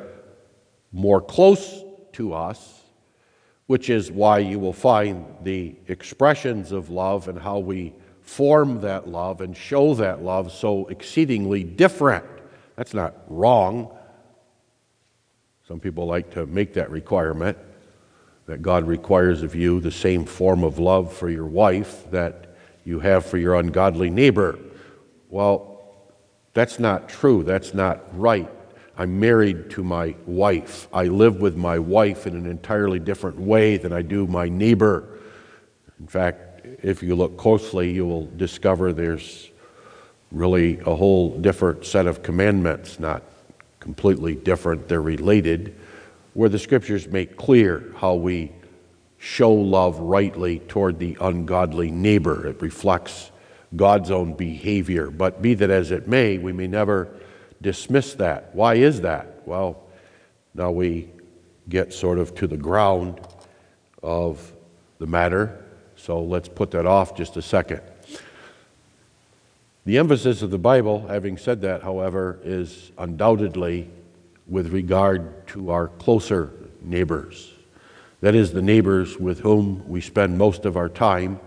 [0.92, 2.82] more close to us,
[3.66, 9.08] which is why you will find the expressions of love and how we form that
[9.08, 12.24] love and show that love so exceedingly different.
[12.76, 13.96] That's not wrong.
[15.68, 17.58] Some people like to make that requirement
[18.46, 23.00] that God requires of you the same form of love for your wife that you
[23.00, 24.58] have for your ungodly neighbor.
[25.28, 25.80] Well,
[26.52, 27.44] that's not true.
[27.44, 28.50] That's not right.
[28.96, 30.88] I'm married to my wife.
[30.92, 35.18] I live with my wife in an entirely different way than I do my neighbor.
[35.98, 36.51] In fact,
[36.82, 39.50] if you look closely, you will discover there's
[40.30, 43.22] really a whole different set of commandments, not
[43.80, 45.74] completely different, they're related,
[46.34, 48.52] where the scriptures make clear how we
[49.18, 52.46] show love rightly toward the ungodly neighbor.
[52.46, 53.30] It reflects
[53.76, 55.10] God's own behavior.
[55.10, 57.08] But be that as it may, we may never
[57.60, 58.54] dismiss that.
[58.54, 59.42] Why is that?
[59.46, 59.82] Well,
[60.54, 61.08] now we
[61.68, 63.20] get sort of to the ground
[64.02, 64.52] of
[64.98, 65.61] the matter,
[66.02, 67.80] so let's put that off just a second.
[69.84, 73.88] The emphasis of the Bible, having said that, however, is undoubtedly
[74.48, 77.52] with regard to our closer neighbors.
[78.20, 81.38] That is, the neighbors with whom we spend most of our time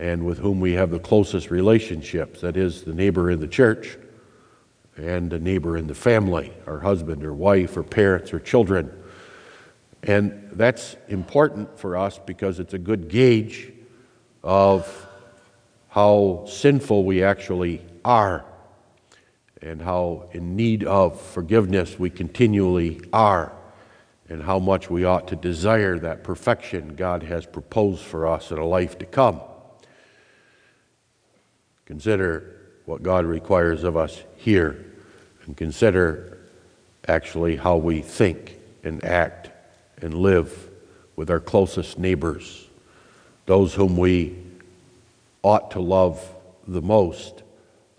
[0.00, 2.40] and with whom we have the closest relationships.
[2.40, 3.98] That is, the neighbor in the church
[4.96, 8.92] and a neighbor in the family, our husband or wife or parents or children.
[10.02, 13.72] And that's important for us because it's a good gauge
[14.42, 15.06] of
[15.88, 18.44] how sinful we actually are
[19.60, 23.52] and how in need of forgiveness we continually are
[24.28, 28.58] and how much we ought to desire that perfection God has proposed for us in
[28.58, 29.40] a life to come.
[31.84, 34.86] Consider what God requires of us here
[35.44, 36.38] and consider
[37.08, 39.49] actually how we think and act
[40.00, 40.70] and live
[41.16, 42.66] with our closest neighbors,
[43.46, 44.36] those whom we
[45.42, 46.34] ought to love
[46.66, 47.42] the most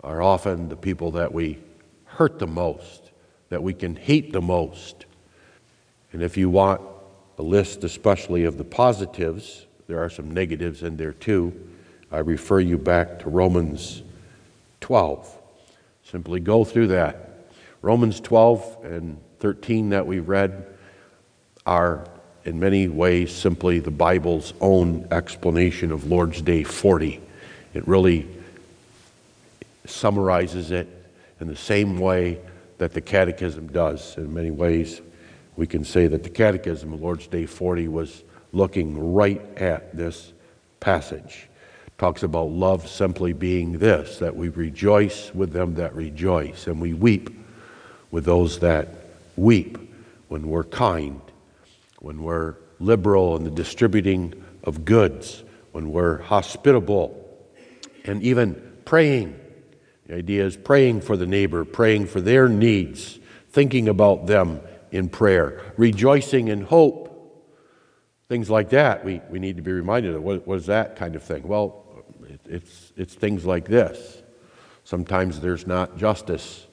[0.02, 1.58] are often the people that we
[2.04, 3.10] hurt the most,
[3.48, 5.06] that we can hate the most.
[6.12, 6.80] And if you want
[7.38, 11.52] a list, especially of the positives, there are some negatives in there too.
[12.10, 14.02] I refer you back to Romans
[14.80, 15.38] 12.
[16.04, 17.46] Simply go through that.
[17.80, 20.71] Romans 12 and 13 that we read
[21.66, 22.06] are
[22.44, 27.20] in many ways simply the Bible's own explanation of Lord's Day 40.
[27.74, 28.26] It really
[29.86, 30.88] summarizes it
[31.40, 32.38] in the same way
[32.78, 34.16] that the Catechism does.
[34.16, 35.00] In many ways,
[35.56, 40.32] we can say that the Catechism of Lord's Day 40 was looking right at this
[40.80, 41.48] passage.
[41.86, 46.80] It talks about love simply being this that we rejoice with them that rejoice, and
[46.80, 47.30] we weep
[48.10, 48.88] with those that
[49.36, 49.78] weep
[50.28, 51.20] when we're kind,
[52.02, 54.34] when we're liberal in the distributing
[54.64, 57.18] of goods, when we're hospitable,
[58.04, 59.38] and even praying.
[60.06, 65.08] The idea is praying for the neighbor, praying for their needs, thinking about them in
[65.08, 67.08] prayer, rejoicing in hope.
[68.28, 70.22] Things like that, we, we need to be reminded of.
[70.22, 71.46] What, what is that kind of thing?
[71.46, 71.84] Well,
[72.28, 74.22] it, it's, it's things like this.
[74.82, 76.66] Sometimes there's not justice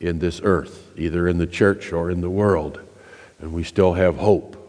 [0.00, 2.80] in this earth, either in the church or in the world,
[3.38, 4.62] and we still have hope.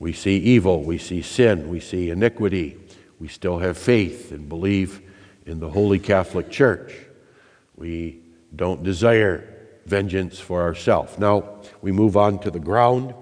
[0.00, 2.78] We see evil, we see sin, we see iniquity,
[3.18, 5.02] we still have faith and believe
[5.44, 6.92] in the Holy Catholic Church.
[7.76, 8.20] We
[8.54, 11.18] don't desire vengeance for ourselves.
[11.18, 13.14] Now, we move on to the ground.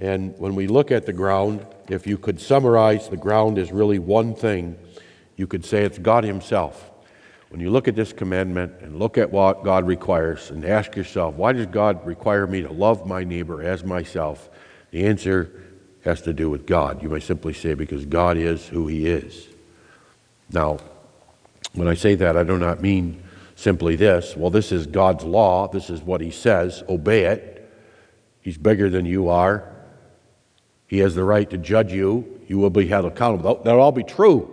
[0.00, 3.98] And when we look at the ground, if you could summarize the ground as really
[3.98, 4.76] one thing,
[5.36, 6.90] you could say it's God Himself.
[7.50, 11.34] When you look at this commandment and look at what God requires and ask yourself,
[11.34, 14.48] why does God require me to love my neighbor as myself?
[14.90, 15.61] The answer
[16.04, 17.02] has to do with God.
[17.02, 19.48] You may simply say, because God is who He is.
[20.50, 20.78] Now,
[21.74, 23.22] when I say that, I do not mean
[23.54, 27.70] simply this well, this is God's law, this is what He says, obey it.
[28.40, 29.70] He's bigger than you are,
[30.86, 33.62] He has the right to judge you, you will be held accountable.
[33.62, 34.48] That'll all be true.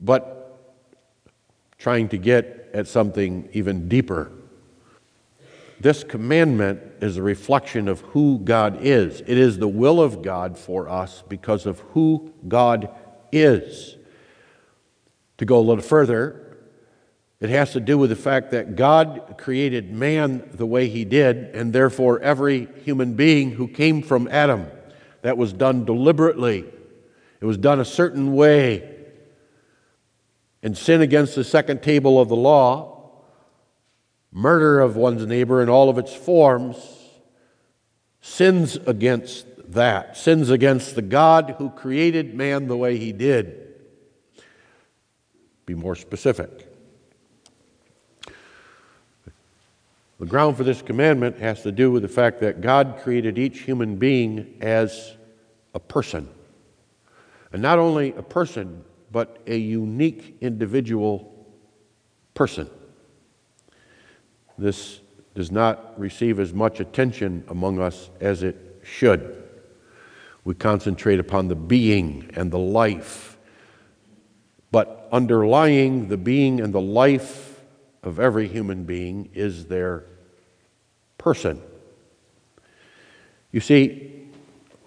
[0.00, 0.40] But
[1.78, 4.30] trying to get at something even deeper.
[5.80, 9.22] This commandment is a reflection of who God is.
[9.22, 12.90] It is the will of God for us because of who God
[13.32, 13.96] is.
[15.38, 16.58] To go a little further,
[17.40, 21.54] it has to do with the fact that God created man the way he did,
[21.54, 24.66] and therefore every human being who came from Adam.
[25.22, 26.66] That was done deliberately,
[27.40, 28.96] it was done a certain way.
[30.62, 32.99] And sin against the second table of the law,
[34.32, 36.76] murder of one's neighbor in all of its forms,
[38.20, 43.74] sins against that, sins against the God who created man the way he did.
[45.66, 46.66] Be more specific.
[50.18, 53.60] The ground for this commandment has to do with the fact that God created each
[53.60, 55.16] human being as
[55.74, 56.28] a person.
[57.52, 61.48] And not only a person, but a unique individual
[62.34, 62.68] person.
[64.60, 65.00] This
[65.34, 69.42] does not receive as much attention among us as it should.
[70.44, 73.38] We concentrate upon the being and the life.
[74.70, 77.62] But underlying the being and the life
[78.02, 80.04] of every human being is their
[81.16, 81.62] person.
[83.52, 84.28] You see,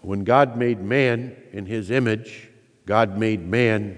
[0.02, 2.48] when God made man in his image,
[2.86, 3.98] God made man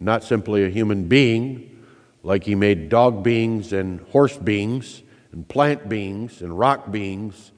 [0.00, 1.84] not simply a human being,
[2.24, 7.52] like he made dog beings and horse beings and plant beings and rock beings,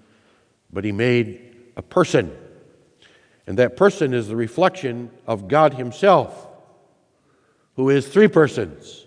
[0.72, 2.36] but he made a person.
[3.46, 6.48] And that person is the reflection of God himself,
[7.76, 9.06] who is three persons.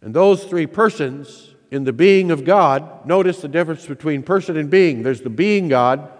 [0.00, 4.68] And those three persons in the being of God, notice the difference between person and
[4.68, 5.02] being.
[5.02, 6.10] There's the being God,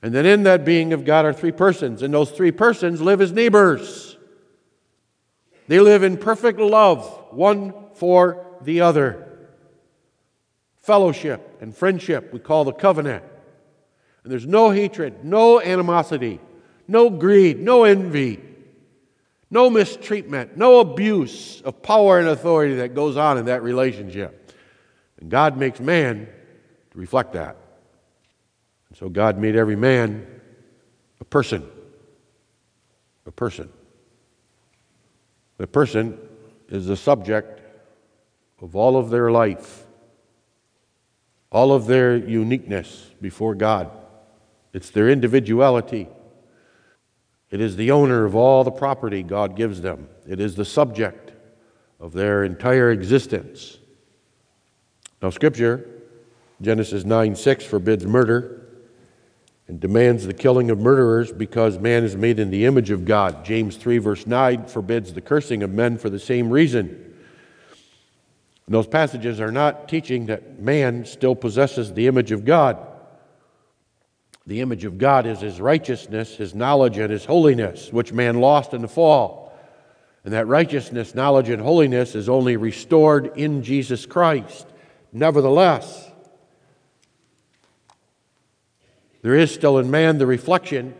[0.00, 3.20] and then in that being of God are three persons, and those three persons live
[3.20, 4.16] as neighbors.
[5.66, 9.33] They live in perfect love, one for the other.
[10.84, 13.24] Fellowship and friendship we call the covenant.
[14.22, 16.40] And there's no hatred, no animosity,
[16.86, 18.38] no greed, no envy,
[19.50, 24.52] no mistreatment, no abuse of power and authority that goes on in that relationship.
[25.20, 26.28] And God makes man
[26.90, 27.56] to reflect that.
[28.90, 30.26] And so God made every man
[31.18, 31.66] a person.
[33.24, 33.70] A person.
[35.56, 36.18] The person
[36.68, 37.62] is the subject
[38.60, 39.83] of all of their life,
[41.54, 43.88] all of their uniqueness before God.
[44.72, 46.08] It's their individuality.
[47.48, 51.32] It is the owner of all the property God gives them, it is the subject
[52.00, 53.78] of their entire existence.
[55.22, 55.88] Now, Scripture,
[56.60, 58.66] Genesis 9 6, forbids murder
[59.68, 63.44] and demands the killing of murderers because man is made in the image of God.
[63.44, 67.03] James 3, verse 9, forbids the cursing of men for the same reason.
[68.66, 72.78] And those passages are not teaching that man still possesses the image of God.
[74.46, 78.74] The image of God is his righteousness, his knowledge, and his holiness, which man lost
[78.74, 79.52] in the fall.
[80.24, 84.66] And that righteousness, knowledge, and holiness is only restored in Jesus Christ.
[85.12, 86.10] Nevertheless,
[89.22, 90.94] there is still in man the reflection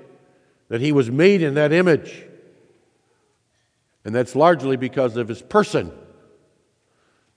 [0.69, 2.25] that he was made in that image.
[4.05, 5.93] And that's largely because of his person.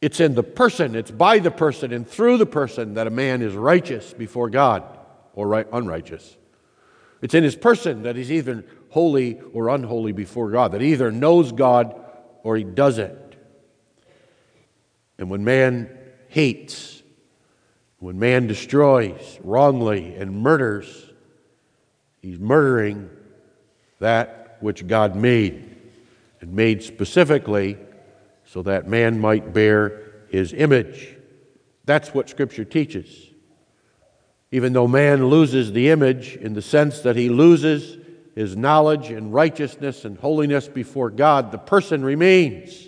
[0.01, 3.41] It's in the person, it's by the person, and through the person that a man
[3.41, 4.83] is righteous before God
[5.33, 6.37] or right, unrighteous.
[7.21, 11.11] It's in his person that he's either holy or unholy before God, that he either
[11.11, 11.99] knows God
[12.43, 13.17] or he doesn't.
[15.17, 15.89] And when man
[16.27, 17.01] hates,
[17.99, 21.09] when man destroys wrongly and murders,
[22.21, 23.09] he's murdering
[23.99, 25.75] that which God made,
[26.39, 27.77] and made specifically
[28.47, 31.15] so that man might bear his image.
[31.85, 33.27] That's what Scripture teaches.
[34.51, 37.97] Even though man loses the image in the sense that he loses
[38.35, 42.85] his knowledge and righteousness and holiness before God, the person remains.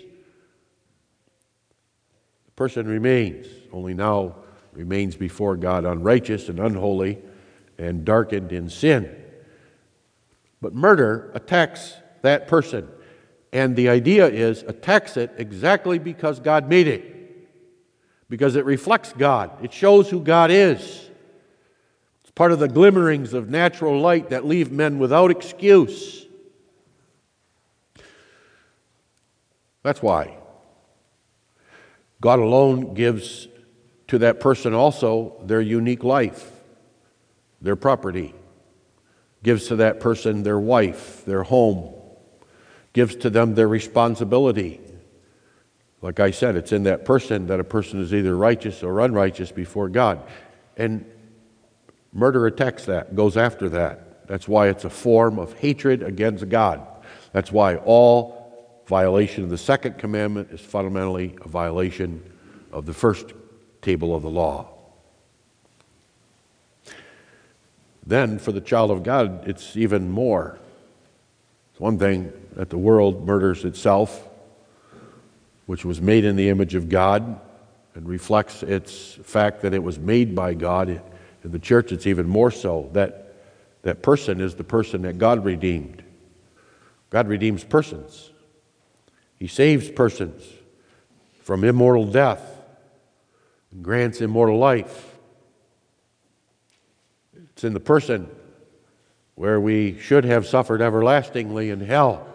[2.45, 4.35] The person remains, only now
[4.71, 7.19] remains before God unrighteous and unholy
[7.77, 9.13] and darkened in sin.
[10.61, 12.87] But murder attacks that person.
[13.51, 17.15] And the idea is attacks it exactly because God made it.
[18.29, 19.63] Because it reflects God.
[19.63, 21.09] It shows who God is
[22.21, 26.27] It's part of the glimmerings of natural light that leave men without excuse.
[29.81, 30.37] That's why.
[32.21, 33.47] God alone gives
[34.09, 36.51] to that person also their unique life,
[37.61, 38.35] their property,
[39.41, 41.93] gives to that person their wife, their home,
[42.99, 44.77] gives to them their responsibility.
[46.01, 49.53] Like I said, it's in that person that a person is either righteous or unrighteous
[49.53, 50.21] before God.
[50.75, 51.05] And
[52.11, 54.27] Murder attacks that, goes after that.
[54.27, 56.85] That's why it's a form of hatred against God.
[57.31, 62.21] That's why all violation of the second commandment is fundamentally a violation
[62.73, 63.31] of the first
[63.81, 64.67] table of the law.
[68.05, 70.59] Then, for the child of God, it's even more.
[71.79, 74.27] It's one thing that the world murders itself,
[75.65, 77.39] which was made in the image of God
[77.95, 82.27] and reflects its fact that it was made by God in the church, it's even
[82.27, 83.33] more so that
[83.83, 86.03] That person is the person that God redeemed.
[87.09, 88.31] God redeems persons,
[89.37, 90.43] He saves persons
[91.43, 92.43] from immortal death
[93.71, 95.17] and grants immortal life.
[97.51, 98.29] It's in the person
[99.39, 102.27] where we should have suffered everlastingly in hell.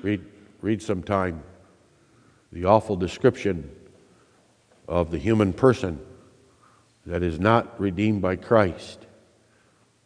[0.00, 0.24] Read,
[0.60, 1.42] read sometime
[2.52, 3.68] the awful description
[4.86, 5.98] of the human person
[7.06, 9.04] that is not redeemed by Christ.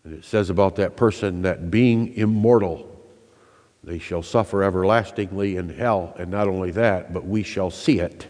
[0.04, 2.88] And it says about that person that being immortal,
[3.84, 6.14] they shall suffer everlastingly in hell.
[6.16, 8.26] And not only that, but we shall see it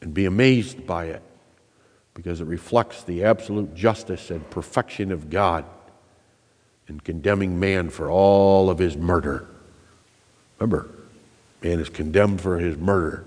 [0.00, 1.22] and be amazed by it
[2.18, 5.64] because it reflects the absolute justice and perfection of God
[6.88, 9.46] in condemning man for all of his murder.
[10.58, 10.90] Remember,
[11.62, 13.24] man is condemned for his murder.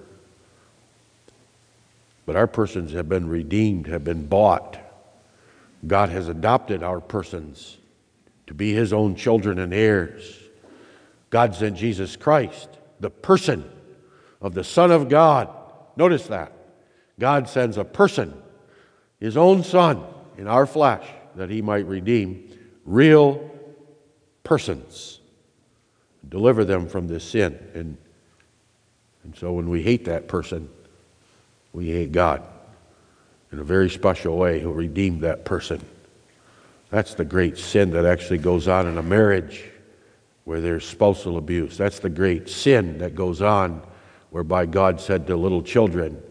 [2.26, 4.78] But our persons have been redeemed, have been bought.
[5.88, 7.78] God has adopted our persons
[8.48, 10.38] to be his own children and heirs.
[11.30, 12.68] God sent Jesus Christ,
[13.00, 13.72] the person
[14.42, 15.48] of the Son of God.
[15.96, 16.52] Notice that.
[17.18, 18.41] God sends a person,
[19.22, 20.04] his own Son,
[20.38, 22.50] in our flesh, that he might redeem
[22.86, 23.50] real
[24.44, 25.20] persons,
[26.28, 27.58] deliver them from this sin.
[27.74, 27.98] And,
[29.24, 30.68] and so when we hate that person,
[31.72, 32.44] we hate God
[33.52, 35.80] in a very special way who redeemed that person.
[36.90, 39.64] That's the great sin that actually goes on in a marriage
[40.46, 41.78] where there's spousal abuse.
[41.78, 43.84] That's the great sin that goes on
[44.32, 46.22] whereby God said to little children,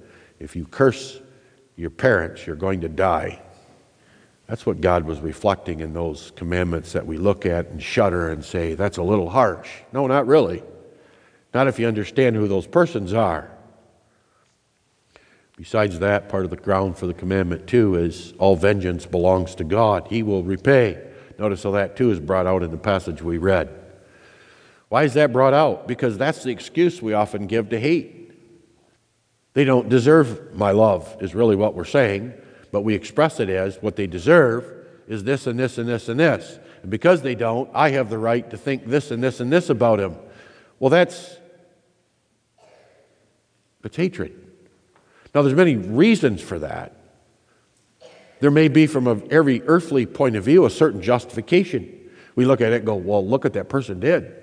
[0.41, 1.21] if you curse
[1.81, 3.41] your parents, you're going to die.
[4.47, 8.45] That's what God was reflecting in those commandments that we look at and shudder and
[8.45, 9.71] say, that's a little harsh.
[9.91, 10.63] No, not really.
[11.55, 13.51] Not if you understand who those persons are.
[15.57, 19.65] Besides that, part of the ground for the commandment, too, is all vengeance belongs to
[19.65, 20.07] God.
[20.09, 21.03] He will repay.
[21.39, 23.71] Notice how that, too, is brought out in the passage we read.
[24.91, 25.89] Why is that brought out?
[25.89, 28.20] Because that's the excuse we often give to hate.
[29.53, 32.35] They don't deserve my love, is really what we're saying,
[32.71, 34.65] but we express it as what they deserve
[35.09, 36.59] is this and this and this and this.
[36.83, 39.69] And because they don't, I have the right to think this and this and this
[39.69, 40.17] about him.
[40.79, 41.37] Well, that's,
[43.83, 44.33] that's hatred.
[45.35, 46.97] Now, there's many reasons for that.
[48.39, 52.11] There may be, from a, every earthly point of view, a certain justification.
[52.37, 54.35] We look at it and go, well, look what that person did.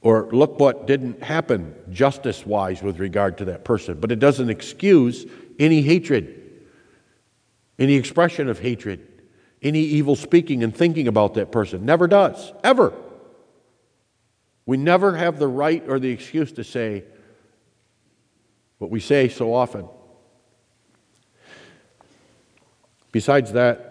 [0.00, 3.98] Or look what didn't happen justice wise with regard to that person.
[3.98, 5.26] But it doesn't excuse
[5.58, 6.62] any hatred,
[7.78, 9.06] any expression of hatred,
[9.60, 11.84] any evil speaking and thinking about that person.
[11.84, 12.92] Never does, ever.
[14.66, 17.04] We never have the right or the excuse to say,
[18.78, 19.88] what we say so often.
[23.10, 23.87] Besides that,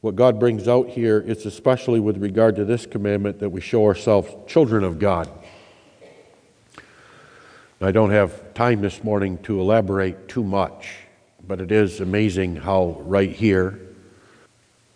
[0.00, 3.84] what God brings out here is especially with regard to this commandment that we show
[3.84, 5.28] ourselves children of God.
[7.80, 10.94] I don't have time this morning to elaborate too much,
[11.46, 13.80] but it is amazing how, right here,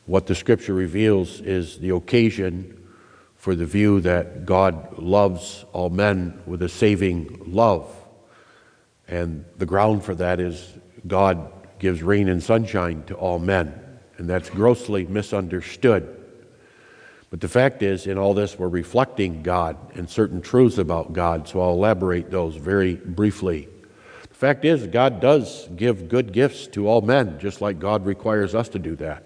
[0.07, 2.88] what the scripture reveals is the occasion
[3.36, 7.94] for the view that God loves all men with a saving love.
[9.09, 10.72] And the ground for that is
[11.07, 13.89] God gives rain and sunshine to all men.
[14.20, 16.14] And that's grossly misunderstood.
[17.30, 21.48] But the fact is, in all this, we're reflecting God and certain truths about God,
[21.48, 23.66] so I'll elaborate those very briefly.
[24.28, 28.54] The fact is, God does give good gifts to all men, just like God requires
[28.54, 29.24] us to do that.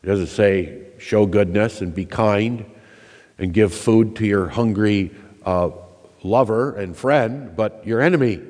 [0.00, 2.66] He doesn't say, show goodness and be kind
[3.36, 5.10] and give food to your hungry
[5.44, 5.70] uh,
[6.22, 8.40] lover and friend, but your enemy.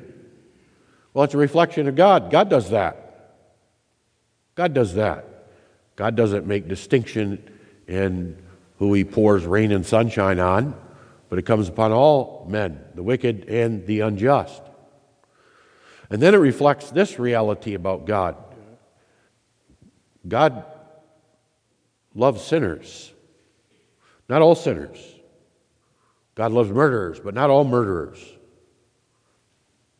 [1.14, 2.30] Well, it's a reflection of God.
[2.30, 3.38] God does that.
[4.54, 5.36] God does that.
[5.98, 7.42] God doesn't make distinction
[7.88, 8.40] in
[8.78, 10.80] who he pours rain and sunshine on,
[11.28, 14.62] but it comes upon all men, the wicked and the unjust.
[16.08, 18.36] And then it reflects this reality about God
[20.26, 20.66] God
[22.14, 23.12] loves sinners.
[24.28, 24.98] Not all sinners.
[26.36, 28.20] God loves murderers, but not all murderers.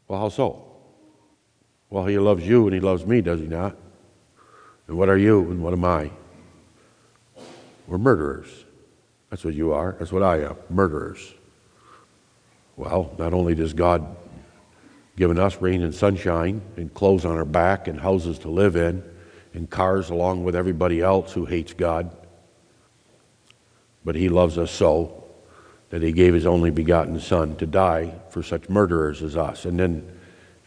[0.06, 0.76] Well, how so?
[1.90, 3.76] Well, He loves you and He loves me, does He not?
[4.88, 6.10] And what are you and what am I?
[7.86, 8.64] We're murderers.
[9.30, 9.94] That's what you are.
[9.98, 11.34] That's what I am murderers.
[12.76, 14.16] Well, not only does God
[15.16, 19.02] given us rain and sunshine and clothes on our back and houses to live in
[19.52, 22.14] and cars along with everybody else who hates God,
[24.04, 25.24] but he loves us so
[25.90, 29.64] that he gave his only begotten Son to die for such murderers as us.
[29.64, 30.18] And then,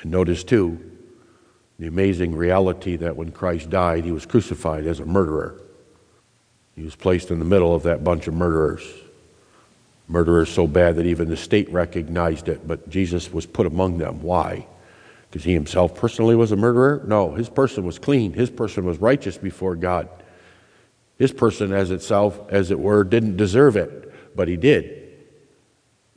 [0.01, 0.90] and notice too,
[1.81, 5.59] The amazing reality that when Christ died, he was crucified as a murderer.
[6.75, 8.87] He was placed in the middle of that bunch of murderers.
[10.07, 14.21] Murderers so bad that even the state recognized it, but Jesus was put among them.
[14.21, 14.67] Why?
[15.27, 17.01] Because he himself personally was a murderer?
[17.07, 18.33] No, his person was clean.
[18.33, 20.07] His person was righteous before God.
[21.17, 25.17] His person, as itself, as it were, didn't deserve it, but he did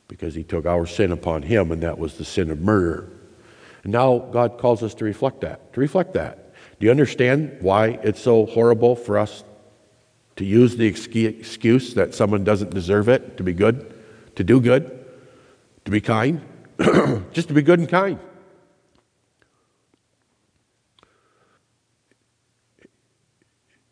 [0.07, 3.09] because he took our sin upon him, and that was the sin of murder.
[3.85, 6.53] And now God calls us to reflect that, to reflect that.
[6.79, 9.43] Do you understand why it's so horrible for us
[10.37, 13.93] to use the excuse that someone doesn't deserve it to be good,
[14.37, 15.05] to do good,
[15.85, 16.41] to be kind?
[17.31, 18.19] Just to be good and kind.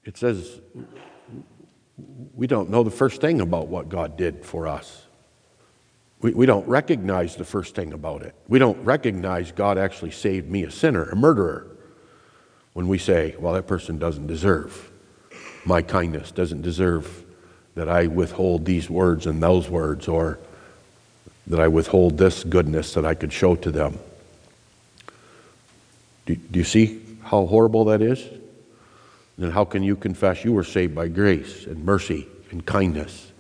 [0.04, 0.60] It says
[2.34, 5.03] we don't know the first thing about what God did for us.
[6.24, 8.34] We, we don't recognize the first thing about it.
[8.48, 11.68] We don't recognize God actually saved me, a sinner, a murderer,
[12.72, 14.90] when we say, well, that person doesn't deserve
[15.66, 17.24] my kindness, doesn't deserve
[17.76, 20.40] that I withhold these words and those words, or
[21.48, 24.00] that I withhold this goodness that I could show to them.
[26.26, 28.26] Do, do you see how horrible that is?
[29.38, 33.33] Then how can you confess you were saved by grace and mercy and kindness?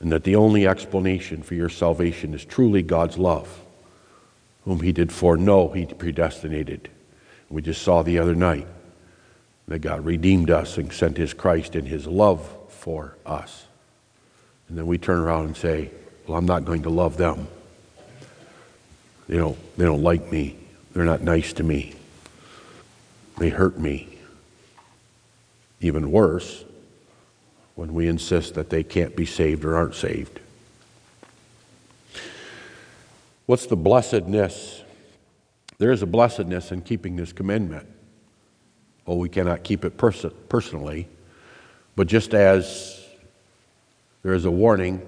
[0.00, 3.62] And that the only explanation for your salvation is truly God's love,
[4.64, 6.90] whom He did foreknow, He predestinated.
[7.48, 8.66] We just saw the other night
[9.68, 13.66] that God redeemed us and sent His Christ in His love for us.
[14.68, 15.90] And then we turn around and say,
[16.26, 17.48] Well, I'm not going to love them.
[19.28, 20.56] They don't, they don't like me.
[20.92, 21.94] They're not nice to me.
[23.38, 24.08] They hurt me.
[25.80, 26.64] Even worse,
[27.76, 30.40] when we insist that they can't be saved or aren't saved.
[33.44, 34.82] What's the blessedness?
[35.78, 37.86] There is a blessedness in keeping this commandment.
[39.06, 41.06] Oh, we cannot keep it pers- personally,
[41.94, 43.06] but just as
[44.22, 45.06] there is a warning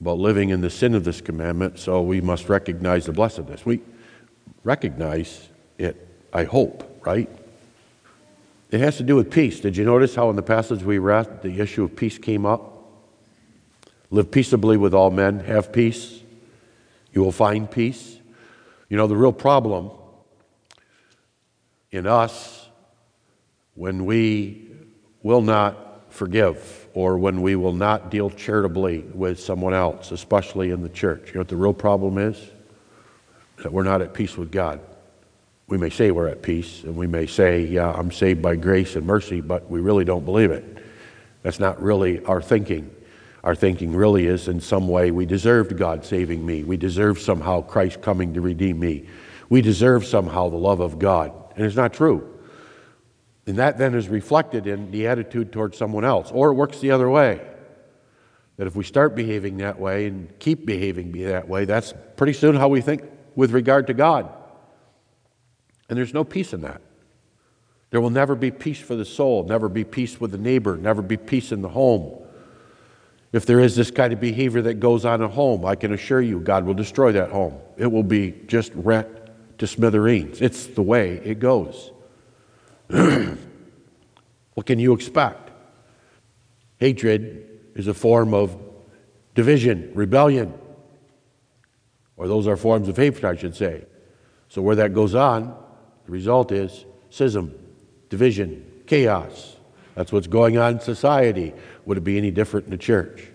[0.00, 3.64] about living in the sin of this commandment, so we must recognize the blessedness.
[3.64, 3.80] We
[4.62, 5.48] recognize
[5.78, 7.30] it, I hope, right?
[8.70, 9.60] It has to do with peace.
[9.60, 12.74] Did you notice how in the passage we read the issue of peace came up?
[14.10, 16.22] Live peaceably with all men, have peace.
[17.12, 18.18] You will find peace.
[18.88, 19.90] You know, the real problem
[21.90, 22.68] in us
[23.74, 24.70] when we
[25.22, 30.82] will not forgive or when we will not deal charitably with someone else, especially in
[30.82, 31.28] the church.
[31.28, 32.50] You know what the real problem is?
[33.62, 34.80] That we're not at peace with God
[35.68, 38.96] we may say we're at peace and we may say, yeah, I'm saved by grace
[38.96, 40.64] and mercy, but we really don't believe it.
[41.42, 42.90] That's not really our thinking.
[43.44, 46.64] Our thinking really is in some way we deserved God saving me.
[46.64, 49.08] We deserve somehow Christ coming to redeem me.
[49.50, 51.32] We deserve somehow the love of God.
[51.54, 52.38] And it's not true.
[53.46, 56.30] And that then is reflected in the attitude towards someone else.
[56.32, 57.40] Or it works the other way.
[58.56, 62.56] That if we start behaving that way and keep behaving that way, that's pretty soon
[62.56, 63.04] how we think
[63.36, 64.32] with regard to God.
[65.88, 66.80] And there's no peace in that.
[67.90, 71.00] There will never be peace for the soul, never be peace with the neighbor, never
[71.00, 72.22] be peace in the home.
[73.32, 76.20] If there is this kind of behavior that goes on at home, I can assure
[76.20, 77.58] you God will destroy that home.
[77.76, 79.08] It will be just rent
[79.58, 80.40] to smithereens.
[80.40, 81.92] It's the way it goes.
[82.88, 85.50] what can you expect?
[86.78, 88.56] Hatred is a form of
[89.34, 90.54] division, rebellion,
[92.16, 93.84] or those are forms of hatred, I should say.
[94.48, 95.54] So, where that goes on,
[96.08, 97.54] the result is schism,
[98.08, 99.56] division, chaos.
[99.94, 101.52] That's what's going on in society.
[101.84, 103.28] Would it be any different in the church?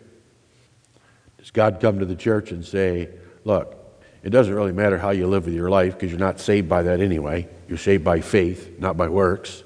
[1.38, 3.10] Does God come to the church and say,
[3.44, 3.78] Look,
[4.24, 6.82] it doesn't really matter how you live with your life because you're not saved by
[6.82, 7.48] that anyway.
[7.68, 9.64] You're saved by faith, not by works.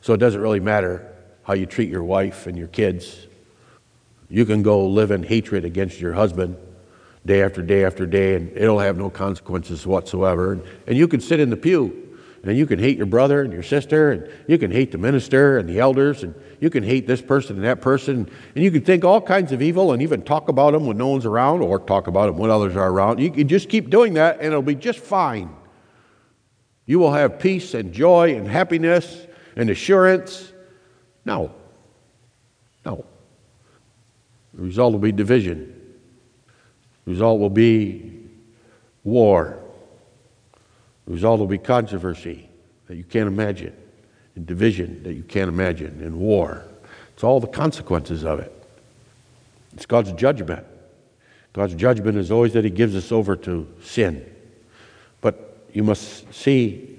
[0.00, 1.06] So it doesn't really matter
[1.42, 3.26] how you treat your wife and your kids.
[4.30, 6.56] You can go live in hatred against your husband
[7.26, 10.58] day after day after day, and it'll have no consequences whatsoever.
[10.86, 12.06] And you can sit in the pew
[12.42, 15.58] and you can hate your brother and your sister, and you can hate the minister
[15.58, 18.82] and the elders, and you can hate this person and that person, and you can
[18.82, 21.78] think all kinds of evil and even talk about them when no one's around or
[21.78, 23.18] talk about them when others are around.
[23.18, 25.54] You can just keep doing that, and it'll be just fine.
[26.86, 29.26] You will have peace and joy and happiness
[29.56, 30.52] and assurance.
[31.24, 31.52] No.
[32.86, 33.04] No.
[34.54, 35.74] The result will be division.
[37.04, 38.22] The result will be
[39.04, 39.58] war.
[41.08, 42.50] The result will be controversy
[42.86, 43.74] that you can't imagine,
[44.36, 46.64] and division that you can't imagine, and war.
[47.14, 48.52] It's all the consequences of it.
[49.72, 50.66] It's God's judgment.
[51.54, 54.22] God's judgment is always that He gives us over to sin.
[55.22, 56.98] But you must see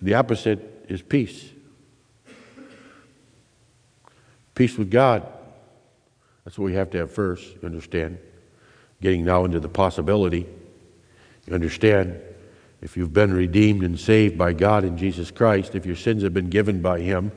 [0.00, 1.50] The opposite is peace.
[4.54, 5.26] Peace with God.
[6.44, 8.18] That's what we have to have first, you understand?
[9.02, 10.46] Getting now into the possibility.
[11.48, 12.20] You understand?
[12.84, 16.34] If you've been redeemed and saved by God in Jesus Christ, if your sins have
[16.34, 17.32] been given by Him,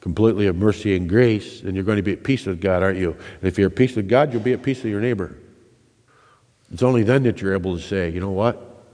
[0.00, 2.98] completely of mercy and grace, then you're going to be at peace with God, aren't
[2.98, 3.10] you?
[3.10, 5.36] And if you're at peace with God, you'll be at peace with your neighbor.
[6.72, 8.84] It's only then that you're able to say, you know what?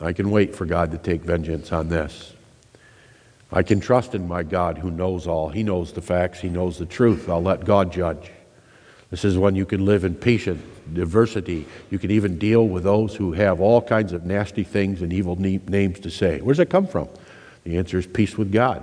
[0.00, 2.34] I can wait for God to take vengeance on this.
[3.50, 5.48] I can trust in my God who knows all.
[5.48, 7.26] He knows the facts, He knows the truth.
[7.26, 8.30] I'll let God judge.
[9.10, 10.62] This is when you can live in patient
[10.94, 11.66] diversity.
[11.90, 15.36] You can even deal with those who have all kinds of nasty things and evil
[15.36, 16.40] names to say.
[16.40, 17.08] Where does that come from?
[17.64, 18.82] The answer is peace with God.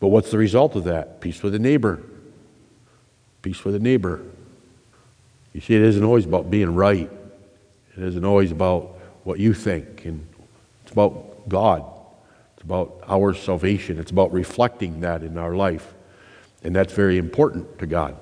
[0.00, 1.20] But what's the result of that?
[1.20, 2.00] Peace with the neighbor.
[3.42, 4.22] Peace with the neighbor.
[5.52, 7.10] You see, it isn't always about being right,
[7.96, 10.04] it isn't always about what you think.
[10.04, 10.26] And
[10.84, 11.84] it's about God,
[12.54, 15.94] it's about our salvation, it's about reflecting that in our life.
[16.62, 18.16] And that's very important to God.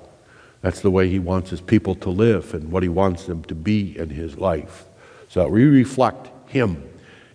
[0.61, 3.55] That's the way He wants His people to live and what He wants them to
[3.55, 4.85] be in His life.
[5.29, 6.83] So we reflect Him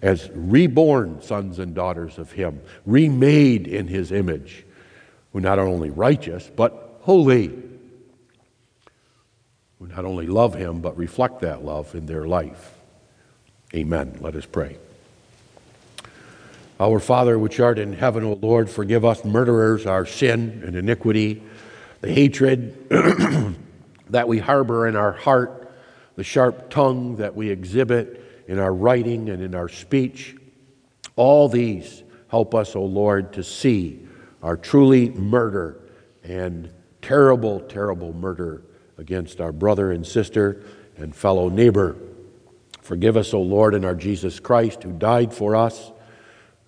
[0.00, 4.64] as reborn sons and daughters of Him, remade in His image,
[5.32, 7.48] who not only righteous, but holy,
[9.78, 12.74] who not only love Him, but reflect that love in their life.
[13.74, 14.18] Amen.
[14.20, 14.78] Let us pray.
[16.80, 21.40] Our Father, which art in heaven, O Lord, forgive us murderers our sin and iniquity,
[22.02, 22.88] the hatred
[24.10, 25.72] that we harbor in our heart,
[26.16, 30.36] the sharp tongue that we exhibit in our writing and in our speech.
[31.16, 34.06] All these help us, O Lord, to see
[34.42, 35.80] our truly murder
[36.24, 38.62] and terrible, terrible murder
[38.98, 40.64] against our brother and sister
[40.96, 41.96] and fellow neighbor.
[42.80, 45.92] Forgive us, O Lord, in our Jesus Christ, who died for us,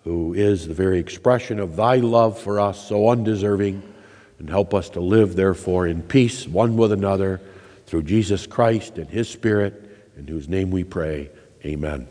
[0.04, 3.82] who is the very expression of thy love for us, so undeserving,
[4.38, 7.40] and help us to live, therefore, in peace one with another
[7.86, 9.80] through Jesus Christ and his Spirit,
[10.16, 11.30] in whose name we pray.
[11.64, 12.08] Amen.